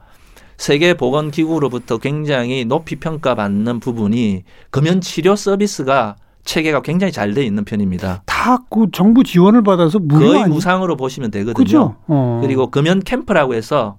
세계 0.58 0.94
보건 0.94 1.32
기구로부터 1.32 1.98
굉장히 1.98 2.64
높이 2.64 2.96
평가받는 2.96 3.80
부분이 3.82 4.44
금연 4.70 5.02
치료 5.02 5.36
서비스가 5.36 6.16
체계가 6.46 6.82
굉장히 6.84 7.12
잘 7.12 7.34
돼 7.34 7.44
있는 7.44 7.66
편입니다. 7.66 8.22
다 8.26 8.60
그 8.70 8.86
정부 8.94 9.24
지원을 9.24 9.64
받아서 9.64 9.98
거의 10.00 10.44
아니 10.44 10.54
무상으로 10.54 10.96
보시면 10.96 11.32
되거든요. 11.32 11.54
그죠? 11.56 11.96
어. 12.08 12.40
그리고 12.44 12.70
금연 12.70 13.02
캠프라고 13.02 13.56
해서 13.56 13.98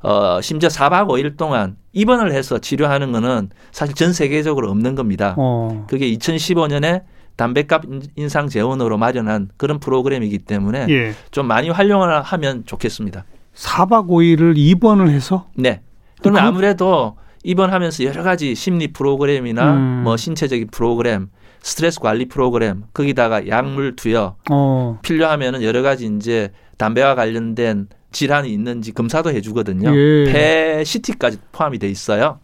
어 0.00 0.40
심지어 0.40 0.68
4박 0.70 1.06
5일 1.08 1.36
동안 1.36 1.76
입원을 1.92 2.32
해서 2.32 2.58
치료하는 2.58 3.12
거는 3.12 3.50
사실 3.70 3.94
전 3.94 4.12
세계적으로 4.14 4.70
없는 4.70 4.94
겁니다. 4.94 5.34
어. 5.36 5.84
그게 5.88 6.10
2015년에 6.14 7.02
담배값 7.36 7.84
인- 7.86 8.02
인상 8.16 8.48
재원으로 8.48 8.98
마련한 8.98 9.50
그런 9.56 9.78
프로그램이기 9.80 10.38
때문에 10.38 10.86
예. 10.90 11.12
좀 11.30 11.46
많이 11.46 11.70
활용을 11.70 12.22
하면 12.22 12.64
좋겠습니다. 12.66 13.24
4박 13.54 14.06
5일을 14.08 14.54
입원을 14.56 15.10
해서 15.10 15.46
네. 15.54 15.80
그러면 16.20 16.40
그럼- 16.42 16.54
아무래도 16.54 17.16
입원하면서 17.44 18.04
여러 18.04 18.22
가지 18.22 18.54
심리 18.54 18.92
프로그램이나 18.92 19.74
음. 19.74 20.00
뭐 20.04 20.16
신체적인 20.16 20.68
프로그램, 20.70 21.28
스트레스 21.60 21.98
관리 22.00 22.26
프로그램, 22.28 22.84
거기다가 22.94 23.48
약물 23.48 23.96
투여, 23.96 24.36
어. 24.50 24.98
필요하면은 25.02 25.62
여러 25.62 25.82
가지 25.82 26.06
이제 26.16 26.50
담배와 26.76 27.14
관련된 27.14 27.88
질환이 28.12 28.52
있는지 28.52 28.92
검사도 28.92 29.30
해주거든요. 29.30 29.90
예. 29.96 30.24
폐 30.32 30.84
CT까지 30.84 31.38
포함이 31.50 31.78
돼 31.78 31.88
있어요. 31.88 32.38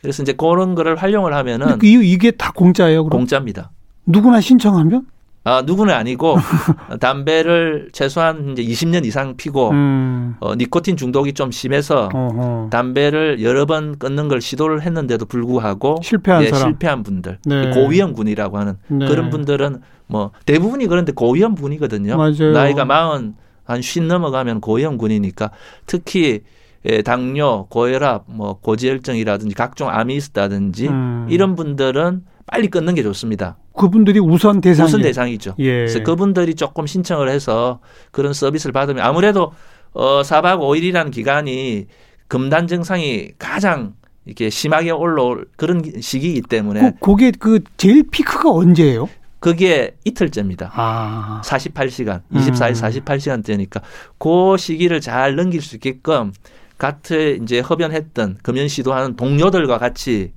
그래서 0.00 0.22
이제 0.22 0.32
그런 0.32 0.74
거를 0.74 0.96
활용을 0.96 1.34
하면은 1.34 1.78
이게 1.82 2.30
다 2.30 2.52
공짜예요, 2.54 3.04
그럼? 3.04 3.20
공짜입니다. 3.20 3.70
누구나 4.10 4.40
신청하면? 4.40 5.06
아, 5.42 5.62
누구는 5.62 5.94
아니고 5.94 6.36
담배를 7.00 7.88
최소한 7.92 8.50
이제 8.50 8.62
20년 8.62 9.06
이상 9.06 9.36
피고 9.36 9.70
음. 9.70 10.36
어, 10.40 10.54
니코틴 10.54 10.96
중독이 10.98 11.32
좀 11.32 11.50
심해서 11.50 12.10
어허. 12.12 12.68
담배를 12.70 13.42
여러 13.42 13.64
번 13.64 13.98
끊는 13.98 14.28
걸 14.28 14.40
시도를 14.42 14.82
했는데도 14.82 15.24
불구하고 15.24 15.96
실패한 16.02 16.42
예, 16.44 16.48
사람. 16.48 16.68
실패한 16.68 17.02
분들 17.02 17.38
네. 17.46 17.70
고위험군이라고 17.70 18.58
하는 18.58 18.74
네. 18.88 19.06
그런 19.06 19.30
분들은 19.30 19.80
뭐 20.08 20.30
대부분이 20.44 20.86
그런데 20.86 21.12
고위험군이거든요. 21.12 22.16
맞아요. 22.16 22.52
나이가 22.52 22.84
마흔 22.84 23.34
한 23.64 23.80
쉰 23.82 24.08
넘어가면 24.08 24.60
고위험군이니까 24.60 25.50
특히 25.86 26.40
예, 26.86 27.02
당뇨, 27.02 27.66
고혈압, 27.70 28.24
뭐 28.26 28.58
고지혈증이라든지 28.60 29.54
각종 29.54 29.88
암이 29.90 30.16
있다든지 30.16 30.88
음. 30.88 31.26
이런 31.30 31.54
분들은 31.54 32.24
빨리 32.46 32.68
끊는 32.68 32.94
게 32.94 33.02
좋습니다. 33.02 33.56
그분들이 33.76 34.18
우선 34.18 34.60
대상이 34.60 34.88
우선 34.88 35.02
대상이죠. 35.02 35.54
예. 35.58 35.70
그래서 35.70 36.02
그분들이 36.02 36.54
조금 36.54 36.86
신청을 36.86 37.28
해서 37.28 37.80
그런 38.10 38.32
서비스를 38.32 38.72
받으면 38.72 39.04
아무래도 39.04 39.52
어 39.92 40.22
4박 40.22 40.58
5일이라는 40.58 41.10
기간이 41.10 41.86
금단 42.28 42.66
증상이 42.66 43.32
가장 43.38 43.94
이렇게 44.24 44.50
심하게 44.50 44.90
올라올 44.90 45.46
그런 45.56 45.82
시기이기 46.00 46.42
때문에 46.42 46.92
그, 47.00 47.10
그게 47.12 47.32
그 47.32 47.60
제일 47.76 48.04
피크가 48.10 48.50
언제예요? 48.50 49.08
그게 49.40 49.96
이틀째입니다. 50.04 50.70
아. 50.74 51.40
48시간, 51.42 52.20
음. 52.28 52.38
24일 52.38 53.02
48시간째니까 53.02 53.80
그 54.18 54.56
시기를 54.58 55.00
잘 55.00 55.34
넘길 55.34 55.62
수 55.62 55.76
있게끔 55.76 56.32
같은 56.76 57.42
이제 57.42 57.60
흡연했던 57.60 58.38
금연 58.42 58.68
시도하는 58.68 59.16
동료들과 59.16 59.78
같이 59.78 60.32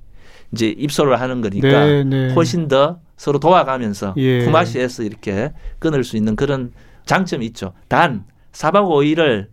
이제 0.54 0.68
입소를 0.68 1.20
하는 1.20 1.40
거니까 1.40 1.84
네, 1.84 2.04
네. 2.04 2.32
훨씬 2.32 2.68
더 2.68 3.00
서로 3.16 3.38
도와가면서 3.38 4.14
예. 4.16 4.44
품앗이해서 4.44 5.02
이렇게 5.02 5.52
끊을 5.80 6.04
수 6.04 6.16
있는 6.16 6.36
그런 6.36 6.72
장점이 7.06 7.44
있죠. 7.46 7.72
단 7.88 8.24
4박 8.52 8.86
5일을 8.86 9.48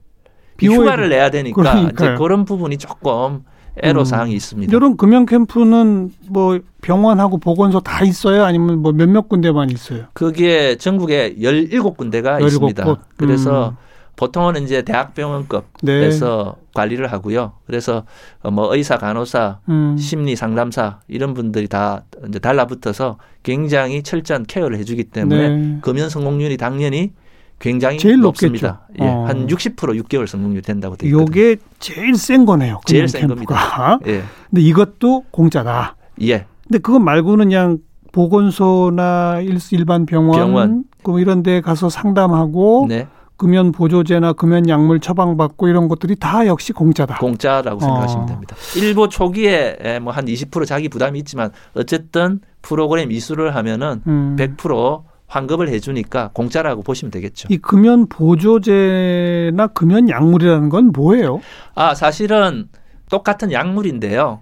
비워야 0.57 0.77
휴가를 0.77 1.09
내야 1.09 1.31
되니까 1.31 1.59
그러니까요. 1.59 2.09
이제 2.11 2.17
그런 2.17 2.45
부분이 2.45 2.77
조금 2.77 3.43
애로 3.81 4.01
음. 4.01 4.05
사항이 4.05 4.33
있습니다. 4.33 4.75
이런 4.75 4.95
금연 4.97 5.25
캠프는 5.25 6.11
뭐 6.29 6.59
병원하고 6.81 7.37
보건소 7.37 7.79
다 7.79 8.03
있어요? 8.03 8.43
아니면 8.43 8.79
뭐 8.79 8.91
몇몇 8.91 9.27
군데만 9.27 9.69
있어요? 9.71 10.05
그게 10.13 10.75
전국에 10.75 11.35
17군데가 11.35 12.39
17 12.41 12.47
있습니다. 12.47 12.83
곳. 12.83 12.99
그래서 13.17 13.69
음. 13.69 13.90
보통은 14.25 14.61
이제 14.63 14.83
대학병원급에서 14.83 16.55
네. 16.55 16.61
관리를 16.75 17.11
하고요. 17.11 17.53
그래서 17.65 18.03
어, 18.43 18.51
뭐 18.51 18.73
의사, 18.75 18.97
간호사, 18.99 19.57
음. 19.67 19.97
심리 19.97 20.35
상담사 20.35 20.99
이런 21.07 21.33
분들이 21.33 21.67
다 21.67 22.03
이제 22.29 22.37
달라붙어서 22.37 23.17
굉장히 23.41 24.03
철저한 24.03 24.45
케어를 24.45 24.77
해주기 24.77 25.05
때문에 25.05 25.49
네. 25.49 25.77
금연 25.81 26.09
성공률이 26.09 26.57
당연히 26.57 27.13
굉장히 27.57 27.97
제일 27.97 28.19
높습니다. 28.19 28.81
높겠죠. 28.91 29.03
예, 29.03 29.09
어. 29.09 29.25
한 29.25 29.47
60% 29.47 29.75
6개월 30.03 30.27
성공률 30.27 30.61
된다고 30.61 30.95
되어 30.95 31.07
있거든요. 31.09 31.23
요게 31.23 31.57
제일 31.79 32.15
센 32.15 32.45
거네요. 32.45 32.79
제일 32.85 33.07
센 33.07 33.27
캠프가. 33.27 33.99
예, 34.05 34.21
근데 34.51 34.61
이것도 34.61 35.25
공짜다. 35.31 35.95
예, 36.21 36.45
근데 36.67 36.77
그거 36.77 36.99
말고는 36.99 37.45
그냥 37.45 37.79
보건소나 38.11 39.39
일- 39.41 39.57
일반 39.71 40.05
병원, 40.05 40.37
병원. 40.37 40.83
그 41.03 41.19
이런 41.19 41.41
데 41.41 41.61
가서 41.61 41.89
상담하고 41.89 42.85
네, 42.87 43.07
금연 43.41 43.71
보조제나 43.71 44.33
금연 44.33 44.69
약물 44.69 44.99
처방받고 44.99 45.67
이런 45.67 45.87
것들이 45.87 46.15
다 46.15 46.45
역시 46.45 46.73
공짜다. 46.73 47.17
공짜라고 47.17 47.79
생각하시면 47.79 48.23
어. 48.23 48.27
됩니다. 48.27 48.55
일부 48.75 49.09
초기에 49.09 49.99
뭐 50.03 50.13
한 50.13 50.25
20% 50.25 50.67
자기 50.67 50.89
부담이 50.89 51.17
있지만 51.19 51.49
어쨌든 51.73 52.41
프로그램 52.61 53.11
이수를 53.11 53.55
하면은 53.55 54.03
음. 54.05 54.35
100% 54.37 55.01
환급을 55.25 55.69
해주니까 55.69 56.29
공짜라고 56.33 56.83
보시면 56.83 57.09
되겠죠. 57.09 57.47
이 57.49 57.57
금연 57.57 58.09
보조제나 58.09 59.67
금연 59.67 60.07
약물이라는 60.09 60.69
건 60.69 60.91
뭐예요? 60.93 61.41
아, 61.73 61.95
사실은 61.95 62.67
똑같은 63.09 63.51
약물인데요. 63.51 64.41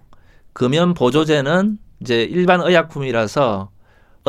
금연 0.52 0.94
보조제는 0.94 1.78
이제 2.02 2.24
일반 2.24 2.60
의약품이라서 2.60 3.70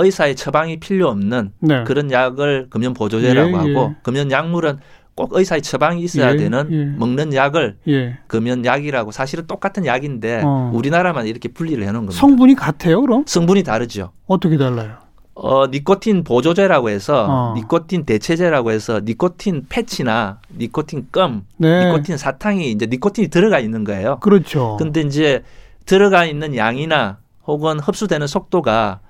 의사의 0.04 0.36
처방이 0.36 0.80
필요 0.80 1.08
없는 1.08 1.52
네. 1.60 1.84
그런 1.84 2.10
약을 2.10 2.68
금연 2.70 2.94
보조제라고 2.94 3.50
예, 3.50 3.54
하고 3.54 3.90
예. 3.92 3.96
금연 4.02 4.30
약물은 4.30 4.78
꼭 5.14 5.34
의사의 5.34 5.62
처방이 5.62 6.02
있어야 6.02 6.32
예, 6.32 6.36
되는 6.36 6.68
예. 6.70 6.84
먹는 6.98 7.34
약을 7.34 7.76
예. 7.88 8.18
금연 8.26 8.64
약이라고 8.64 9.10
사실은 9.10 9.46
똑같은 9.46 9.84
약인데 9.84 10.42
어. 10.44 10.70
우리나라만 10.74 11.26
이렇게 11.26 11.48
분리를 11.48 11.82
해놓은 11.82 12.06
겁니다. 12.06 12.18
성분이 12.18 12.54
같아요, 12.54 13.00
그럼? 13.00 13.24
성분이 13.26 13.62
다르죠. 13.62 14.12
어떻게 14.26 14.56
달라요? 14.56 14.96
어, 15.34 15.66
니코틴 15.66 16.24
보조제라고 16.24 16.90
해서 16.90 17.26
어. 17.28 17.54
니코틴 17.56 18.04
대체제라고 18.04 18.72
해서 18.72 19.00
니코틴 19.02 19.66
패치나 19.68 20.40
니코틴 20.56 21.08
껌, 21.12 21.44
네. 21.56 21.86
니코틴 21.86 22.16
사탕이 22.16 22.70
이제 22.70 22.86
니코틴이 22.86 23.28
들어가 23.28 23.58
있는 23.58 23.84
거예요. 23.84 24.18
그렇죠. 24.20 24.76
근데 24.78 25.00
이제 25.00 25.42
들어가 25.86 26.24
있는 26.24 26.56
양이나 26.56 27.18
혹은 27.46 27.80
흡수되는 27.80 28.26
속도가 28.26 29.00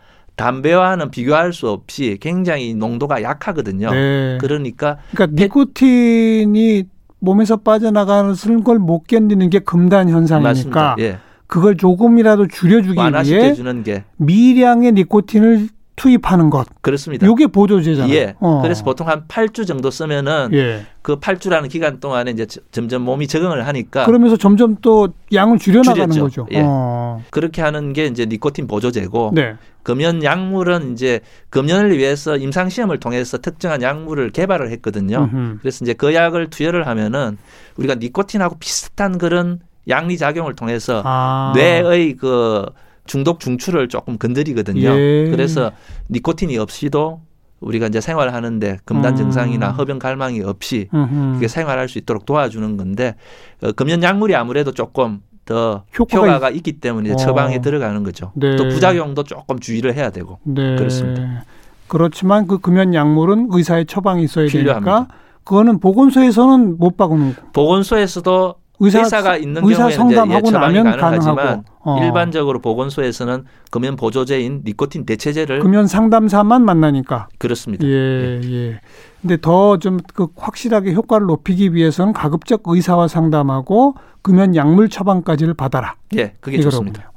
담배와는 0.41 1.11
비교할 1.11 1.53
수 1.53 1.69
없이 1.69 2.17
굉장히 2.21 2.75
농도가 2.75 3.23
약하거든요. 3.23 3.91
네. 3.93 4.39
그러니까 4.41 4.99
그러니까 5.13 5.43
니코틴이 5.43 6.85
몸에서 7.21 7.57
빠져나가는 7.59 8.35
걸 8.65 8.79
못 8.79 9.07
견디는 9.07 9.51
게 9.51 9.59
금단 9.59 10.09
현상이니까. 10.09 10.97
예. 11.01 11.19
그걸 11.47 11.77
조금이라도 11.77 12.47
줄여주기 12.49 12.97
위해 13.25 13.55
주는 13.55 13.83
게 13.83 14.05
미량의 14.17 14.93
니코틴을 14.93 15.69
투입하는 15.97 16.49
것. 16.49 16.67
그렇습니다. 16.81 17.27
요게 17.27 17.49
보조제잖아요. 17.49 18.15
예. 18.15 18.35
어. 18.41 18.61
그래서 18.63 18.85
보통 18.85 19.07
한 19.09 19.25
8주 19.29 19.67
정도 19.67 19.91
쓰면은 19.91 20.49
예. 20.55 20.87
그 21.03 21.19
8주라는 21.21 21.69
기간 21.69 22.01
동안에 22.01 22.31
이제 22.31 22.47
저- 22.47 22.61
점점 22.71 23.03
몸이 23.03 23.27
적응을 23.27 23.67
하니까 23.67 24.07
그러면서 24.07 24.39
점점 24.39 24.77
또 24.81 25.09
양을 25.35 25.59
줄여 25.59 25.83
나가는 25.85 26.09
줄였죠. 26.11 26.45
거죠. 26.45 26.47
예. 26.53 26.63
어. 26.65 27.23
그렇게 27.29 27.61
하는 27.61 27.93
게 27.93 28.07
이제 28.07 28.25
니코틴 28.25 28.67
보조제고 28.67 29.33
네. 29.35 29.57
금연 29.83 30.23
약물은 30.23 30.93
이제 30.93 31.21
금연을 31.51 31.97
위해서 31.97 32.37
임상 32.37 32.69
시험을 32.69 33.01
통해서 33.01 33.39
특정한 33.39 33.83
약물을 33.83 34.31
개발을 34.31 34.71
했거든요. 34.73 35.29
음흠. 35.33 35.59
그래서 35.61 35.85
이제 35.85 35.95
그 35.95 36.15
약을 36.15 36.51
투여를 36.51 36.87
하면은 36.87 37.39
우리가 37.77 37.95
니코틴하고 37.97 38.57
비슷한 38.59 39.19
그런 39.19 39.61
양리 39.89 40.19
작용을 40.19 40.55
통해서 40.55 41.03
아. 41.05 41.53
뇌의 41.55 42.17
그 42.17 42.67
중독 43.07 43.41
중추를 43.41 43.89
조금 43.89 44.19
건드리거든요. 44.19 44.89
예. 44.91 45.31
그래서 45.31 45.73
니코틴이 46.11 46.59
없이도 46.59 47.23
우리가 47.61 47.87
이제 47.89 48.01
생활하는데 48.01 48.79
금단 48.85 49.15
음. 49.15 49.17
증상이나 49.17 49.71
흡연 49.73 49.99
갈망이 49.99 50.41
없이 50.43 50.89
음흠. 50.95 51.35
그게 51.35 51.49
생활할 51.49 51.89
수 51.89 51.99
있도록 51.99 52.25
도와주는 52.25 52.77
건데 52.77 53.17
어, 53.63 53.73
금연 53.73 54.03
약물이 54.03 54.35
아무래도 54.35 54.73
조금 54.73 55.21
더 55.51 55.83
효과가 55.99 56.27
효과가, 56.27 56.51
있기 56.51 56.75
때문에 56.81 57.13
어. 57.13 57.17
처방에 57.17 57.61
들어가는 57.61 58.05
거죠. 58.05 58.31
네. 58.35 58.55
또 58.55 58.69
부작용도 58.69 59.25
조금 59.25 59.59
주의를 59.59 59.95
해야 59.95 60.11
되고 60.11 60.39
네. 60.45 60.77
그렇습니다. 60.77 61.45
그렇지만 61.89 62.47
그 62.47 62.59
금연 62.59 62.95
약물은 62.95 63.49
의사의 63.51 63.87
처방이 63.87 64.23
있어야 64.23 64.47
필요합니다. 64.47 64.97
되니까 64.99 65.15
그거는 65.43 65.81
보건소에서는 65.81 66.79
못 66.79 66.97
박는 66.97 67.35
거. 67.35 67.43
보건소에서도 67.53 68.55
의사, 68.81 69.23
가 69.23 69.37
있는 69.37 69.63
의사 69.65 69.89
경우에는 69.89 70.31
예, 70.33 70.43
처방이 70.51 70.75
나면 70.75 70.97
가능하지만. 70.99 71.65
어. 71.83 72.03
일반적으로 72.03 72.59
보건소에서는 72.61 73.45
금연 73.71 73.97
보조제인 73.97 74.63
니코틴 74.67 75.07
대체제를 75.07 75.61
금연 75.61 75.87
상담사만 75.87 76.65
만나니까. 76.65 77.29
그렇습니다. 77.39 77.87
예, 77.87 78.41
예. 78.43 78.81
근데 79.23 79.37
더 79.41 79.79
좀 79.79 79.99
그 80.15 80.27
확실하게 80.37 80.93
효과를 80.95 81.27
높이기 81.27 81.75
위해서는 81.75 82.13
가급적 82.13 82.63
의사와 82.67 83.09
상담하고 83.09 83.95
금연 84.23 84.57
약물 84.57 84.89
처방까지를 84.89 85.55
받아라. 85.55 85.95
예, 86.17 86.35
그게 86.41 86.57
이거로군요. 86.59 86.93
좋습니다. 86.93 87.13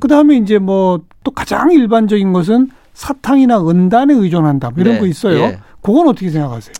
그다음에 0.00 0.36
이제 0.36 0.58
뭐 0.58 1.00
또 1.22 1.30
가장 1.32 1.70
일반적인 1.70 2.32
것은 2.32 2.70
사탕이나 2.94 3.60
은단에 3.68 4.14
의존한다. 4.14 4.70
뭐 4.70 4.80
이런 4.80 4.94
네, 4.94 5.00
거 5.00 5.06
있어요. 5.06 5.38
예. 5.40 5.58
그건 5.82 6.08
어떻게 6.08 6.30
생각하세요? 6.30 6.74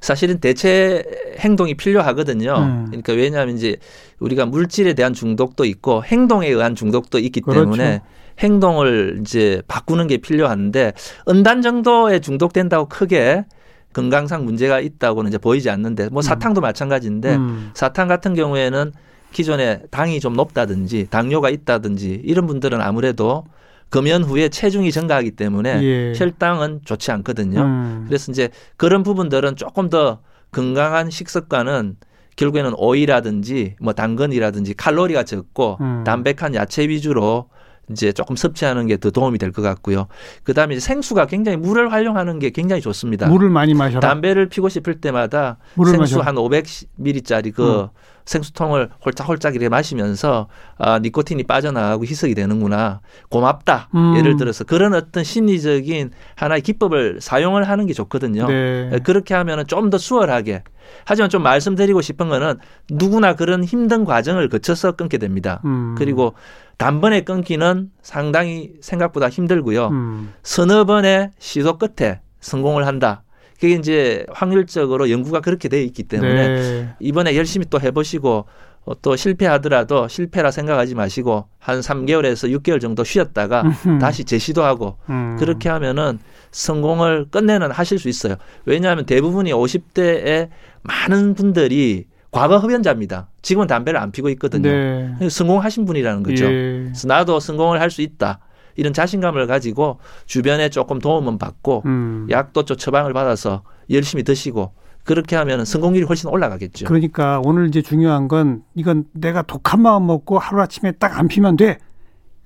사실은 0.00 0.38
대체 0.38 1.02
행동이 1.38 1.74
필요하거든요. 1.74 2.54
음. 2.56 2.84
그러니까 2.86 3.12
왜냐하면 3.12 3.56
이제 3.56 3.76
우리가 4.20 4.46
물질에 4.46 4.94
대한 4.94 5.12
중독도 5.12 5.64
있고 5.64 6.04
행동에 6.04 6.48
의한 6.48 6.74
중독도 6.74 7.18
있기 7.18 7.40
그렇죠. 7.40 7.60
때문에 7.60 8.00
행동을 8.38 9.18
이제 9.20 9.62
바꾸는 9.68 10.06
게 10.06 10.18
필요한데 10.18 10.92
은단 11.28 11.62
정도에 11.62 12.20
중독된다고 12.20 12.88
크게 12.88 13.44
건강상 13.92 14.44
문제가 14.44 14.80
있다고는 14.80 15.28
이제 15.28 15.38
보이지 15.38 15.70
않는데 15.70 16.08
뭐 16.10 16.20
사탕도 16.20 16.60
마찬가지인데 16.60 17.36
음. 17.36 17.70
사탕 17.74 18.08
같은 18.08 18.34
경우에는 18.34 18.92
기존에 19.32 19.82
당이 19.90 20.20
좀 20.20 20.34
높다든지 20.34 21.08
당뇨가 21.10 21.50
있다든지 21.50 22.22
이런 22.24 22.46
분들은 22.46 22.80
아무래도 22.80 23.44
금연 23.90 24.24
후에 24.24 24.48
체중이 24.48 24.90
증가하기 24.90 25.32
때문에 25.32 25.82
예. 25.82 26.12
혈당은 26.16 26.80
좋지 26.84 27.12
않거든요. 27.12 27.60
음. 27.62 28.04
그래서 28.06 28.32
이제 28.32 28.48
그런 28.76 29.02
부분들은 29.02 29.56
조금 29.56 29.88
더 29.88 30.20
건강한 30.50 31.10
식습관은 31.10 31.96
결국에는 32.36 32.74
오이라든지 32.76 33.76
뭐 33.80 33.92
당근이라든지 33.92 34.74
칼로리가 34.74 35.22
적고 35.24 35.78
음. 35.80 36.04
담백한 36.04 36.54
야채 36.54 36.88
위주로 36.88 37.48
이제 37.90 38.12
조금 38.12 38.36
섭취하는 38.36 38.86
게 38.86 38.96
더 38.96 39.10
도움이 39.10 39.38
될 39.38 39.52
것 39.52 39.60
같고요. 39.62 40.06
그다음에 40.44 40.78
생수가 40.80 41.26
굉장히 41.26 41.58
물을 41.58 41.92
활용하는 41.92 42.38
게 42.38 42.50
굉장히 42.50 42.80
좋습니다. 42.82 43.26
물을 43.28 43.50
많이 43.50 43.74
마셔라. 43.74 44.00
담배를 44.00 44.48
피고 44.48 44.68
싶을 44.68 45.00
때마다 45.00 45.58
생수 45.76 46.16
마셔라. 46.18 46.26
한 46.26 46.34
500ml짜리 46.36 47.52
그 47.54 47.80
음. 47.82 47.88
생수통을 48.24 48.88
홀짝홀짝 49.04 49.54
이렇게 49.54 49.68
마시면서 49.68 50.48
아 50.78 50.98
니코틴이 50.98 51.42
빠져나가고 51.44 52.06
희석이 52.06 52.34
되는구나 52.34 53.00
고맙다 53.28 53.90
음. 53.94 54.14
예를 54.16 54.36
들어서 54.38 54.64
그런 54.64 54.94
어떤 54.94 55.24
심리적인 55.24 56.10
하나의 56.34 56.62
기법을 56.62 57.18
사용을 57.20 57.68
하는 57.68 57.86
게 57.86 57.92
좋거든요. 57.92 58.46
네. 58.46 58.98
그렇게 59.04 59.34
하면은 59.34 59.66
좀 59.66 59.90
더 59.90 59.98
수월하게 59.98 60.62
하지만 61.04 61.30
좀 61.30 61.42
말씀드리고 61.42 62.00
싶은 62.00 62.28
거는 62.28 62.58
누구나 62.90 63.34
그런 63.34 63.64
힘든 63.64 64.04
과정을 64.04 64.48
거쳐서 64.48 64.92
끊게 64.92 65.18
됩니다. 65.18 65.60
음. 65.64 65.94
그리고 65.96 66.34
단번에 66.78 67.22
끊기는 67.22 67.90
상당히 68.02 68.72
생각보다 68.80 69.28
힘들고요. 69.28 69.88
음. 69.88 70.32
서너 70.42 70.84
번의 70.84 71.30
시도 71.38 71.78
끝에 71.78 72.20
성공을 72.40 72.86
한다. 72.86 73.22
그게 73.60 73.74
이제 73.74 74.26
확률적으로 74.30 75.10
연구가 75.10 75.40
그렇게 75.40 75.68
되어 75.68 75.80
있기 75.80 76.02
때문에 76.02 76.48
네. 76.48 76.94
이번에 77.00 77.36
열심히 77.36 77.66
또 77.70 77.80
해보시고 77.80 78.46
어, 78.86 79.00
또 79.00 79.16
실패하더라도 79.16 80.08
실패라 80.08 80.50
생각하지 80.50 80.94
마시고 80.94 81.46
한 81.58 81.80
3개월에서 81.80 82.54
6개월 82.60 82.80
정도 82.80 83.02
쉬었다가 83.02 83.62
음흠. 83.62 83.98
다시 83.98 84.24
재시도하고 84.24 84.98
음. 85.08 85.36
그렇게 85.38 85.68
하면은 85.70 86.18
성공을 86.50 87.26
끝내는 87.30 87.70
하실 87.70 87.98
수 87.98 88.08
있어요. 88.08 88.36
왜냐하면 88.66 89.06
대부분이 89.06 89.52
50대에 89.52 90.50
많은 90.84 91.34
분들이 91.34 92.06
과거 92.30 92.58
흡연자입니다. 92.58 93.28
지금은 93.42 93.66
담배를 93.66 94.00
안 94.00 94.10
피고 94.10 94.28
있거든요. 94.30 94.68
네. 94.70 95.28
성공하신 95.28 95.84
분이라는 95.84 96.22
거죠. 96.22 96.44
예. 96.46 96.82
그래서 96.86 97.06
나도 97.06 97.38
성공을 97.40 97.80
할 97.80 97.90
수 97.90 98.02
있다. 98.02 98.40
이런 98.76 98.92
자신감을 98.92 99.46
가지고 99.46 100.00
주변에 100.26 100.68
조금 100.68 100.98
도움은 100.98 101.38
받고 101.38 101.82
음. 101.86 102.26
약도 102.30 102.64
좀 102.64 102.76
처방을 102.76 103.12
받아서 103.12 103.62
열심히 103.90 104.24
드시고 104.24 104.72
그렇게 105.04 105.36
하면 105.36 105.64
성공률이 105.64 106.06
훨씬 106.06 106.28
올라가겠죠. 106.28 106.86
그러니까 106.86 107.40
오늘 107.44 107.68
이제 107.68 107.82
중요한 107.82 108.26
건 108.26 108.62
이건 108.74 109.04
내가 109.12 109.42
독한 109.42 109.80
마음 109.80 110.06
먹고 110.08 110.38
하루아침에 110.40 110.92
딱 110.92 111.18
안 111.20 111.28
피면 111.28 111.56
돼. 111.56 111.78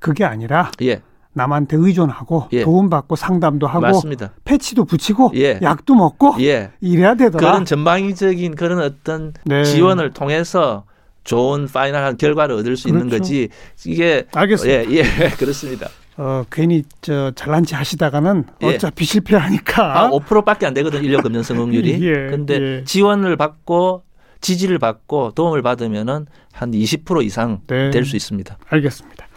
그게 0.01 0.25
아니라 0.25 0.71
예, 0.83 1.01
남한테 1.39 1.77
의존하고 1.79 2.49
예. 2.53 2.63
도움받고 2.63 3.17
상담도 3.17 3.67
하고 3.67 3.81
맞습니다. 3.81 4.33
패치도 4.45 4.85
붙이고 4.85 5.33
예. 5.37 5.59
약도 5.63 5.95
먹고 5.95 6.35
예, 6.41 6.71
이래야 6.81 7.15
되더라. 7.15 7.39
그런 7.39 7.65
전방위적인 7.65 8.57
그런 8.57 8.81
어떤 8.81 9.33
네. 9.45 9.65
지원을 9.65 10.13
통해서 10.13 10.85
좋은 11.25 11.67
파이널한 11.67 12.17
결과를 12.17 12.55
얻을 12.57 12.77
수 12.77 12.89
있는 12.89 13.09
그렇죠. 13.09 13.19
거지. 13.23 13.49
이게 13.87 14.25
알겠습니다. 14.35 14.91
예, 14.91 14.97
예, 14.99 15.03
그렇습니다. 15.39 15.89
어, 16.17 16.43
괜히 16.51 16.83
저 17.01 17.31
잘난 17.37 17.65
체 17.65 17.77
하시다가는 17.77 18.45
예. 18.63 18.67
어차피 18.67 19.05
실패하니까. 19.05 20.05
한 20.05 20.11
5%밖에 20.11 20.67
안 20.67 20.75
되거든 20.75 21.05
인력 21.05 21.23
금연 21.23 21.43
성공률이. 21.45 22.01
예, 22.03 22.13
근데 22.31 22.61
예. 22.61 22.85
지원을 22.85 23.37
받고 23.37 24.03
지지를 24.41 24.79
받고 24.79 25.33
도움을 25.33 25.63
받으면은 25.63 26.27
한 26.53 26.71
20% 26.73 27.25
이상 27.25 27.61
네. 27.69 27.91
될수 27.91 28.17
있습니다. 28.17 28.59
알겠습니다. 28.69 29.28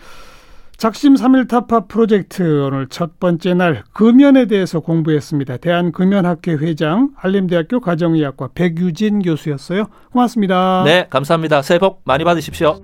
작심 0.81 1.15
삼일 1.15 1.45
타파 1.45 1.81
프로젝트 1.81 2.41
오늘 2.65 2.87
첫 2.87 3.19
번째 3.19 3.53
날 3.53 3.83
금연에 3.93 4.47
대해서 4.47 4.79
공부했습니다. 4.79 5.57
대한금연학회 5.57 6.53
회장 6.53 7.11
한림대학교 7.17 7.79
가정의학과 7.81 8.49
백유진 8.55 9.21
교수였어요. 9.21 9.85
고맙습니다. 10.11 10.81
네, 10.83 11.05
감사합니다. 11.11 11.61
새해 11.61 11.77
복 11.77 12.01
많이 12.03 12.23
받으십시오. 12.23 12.81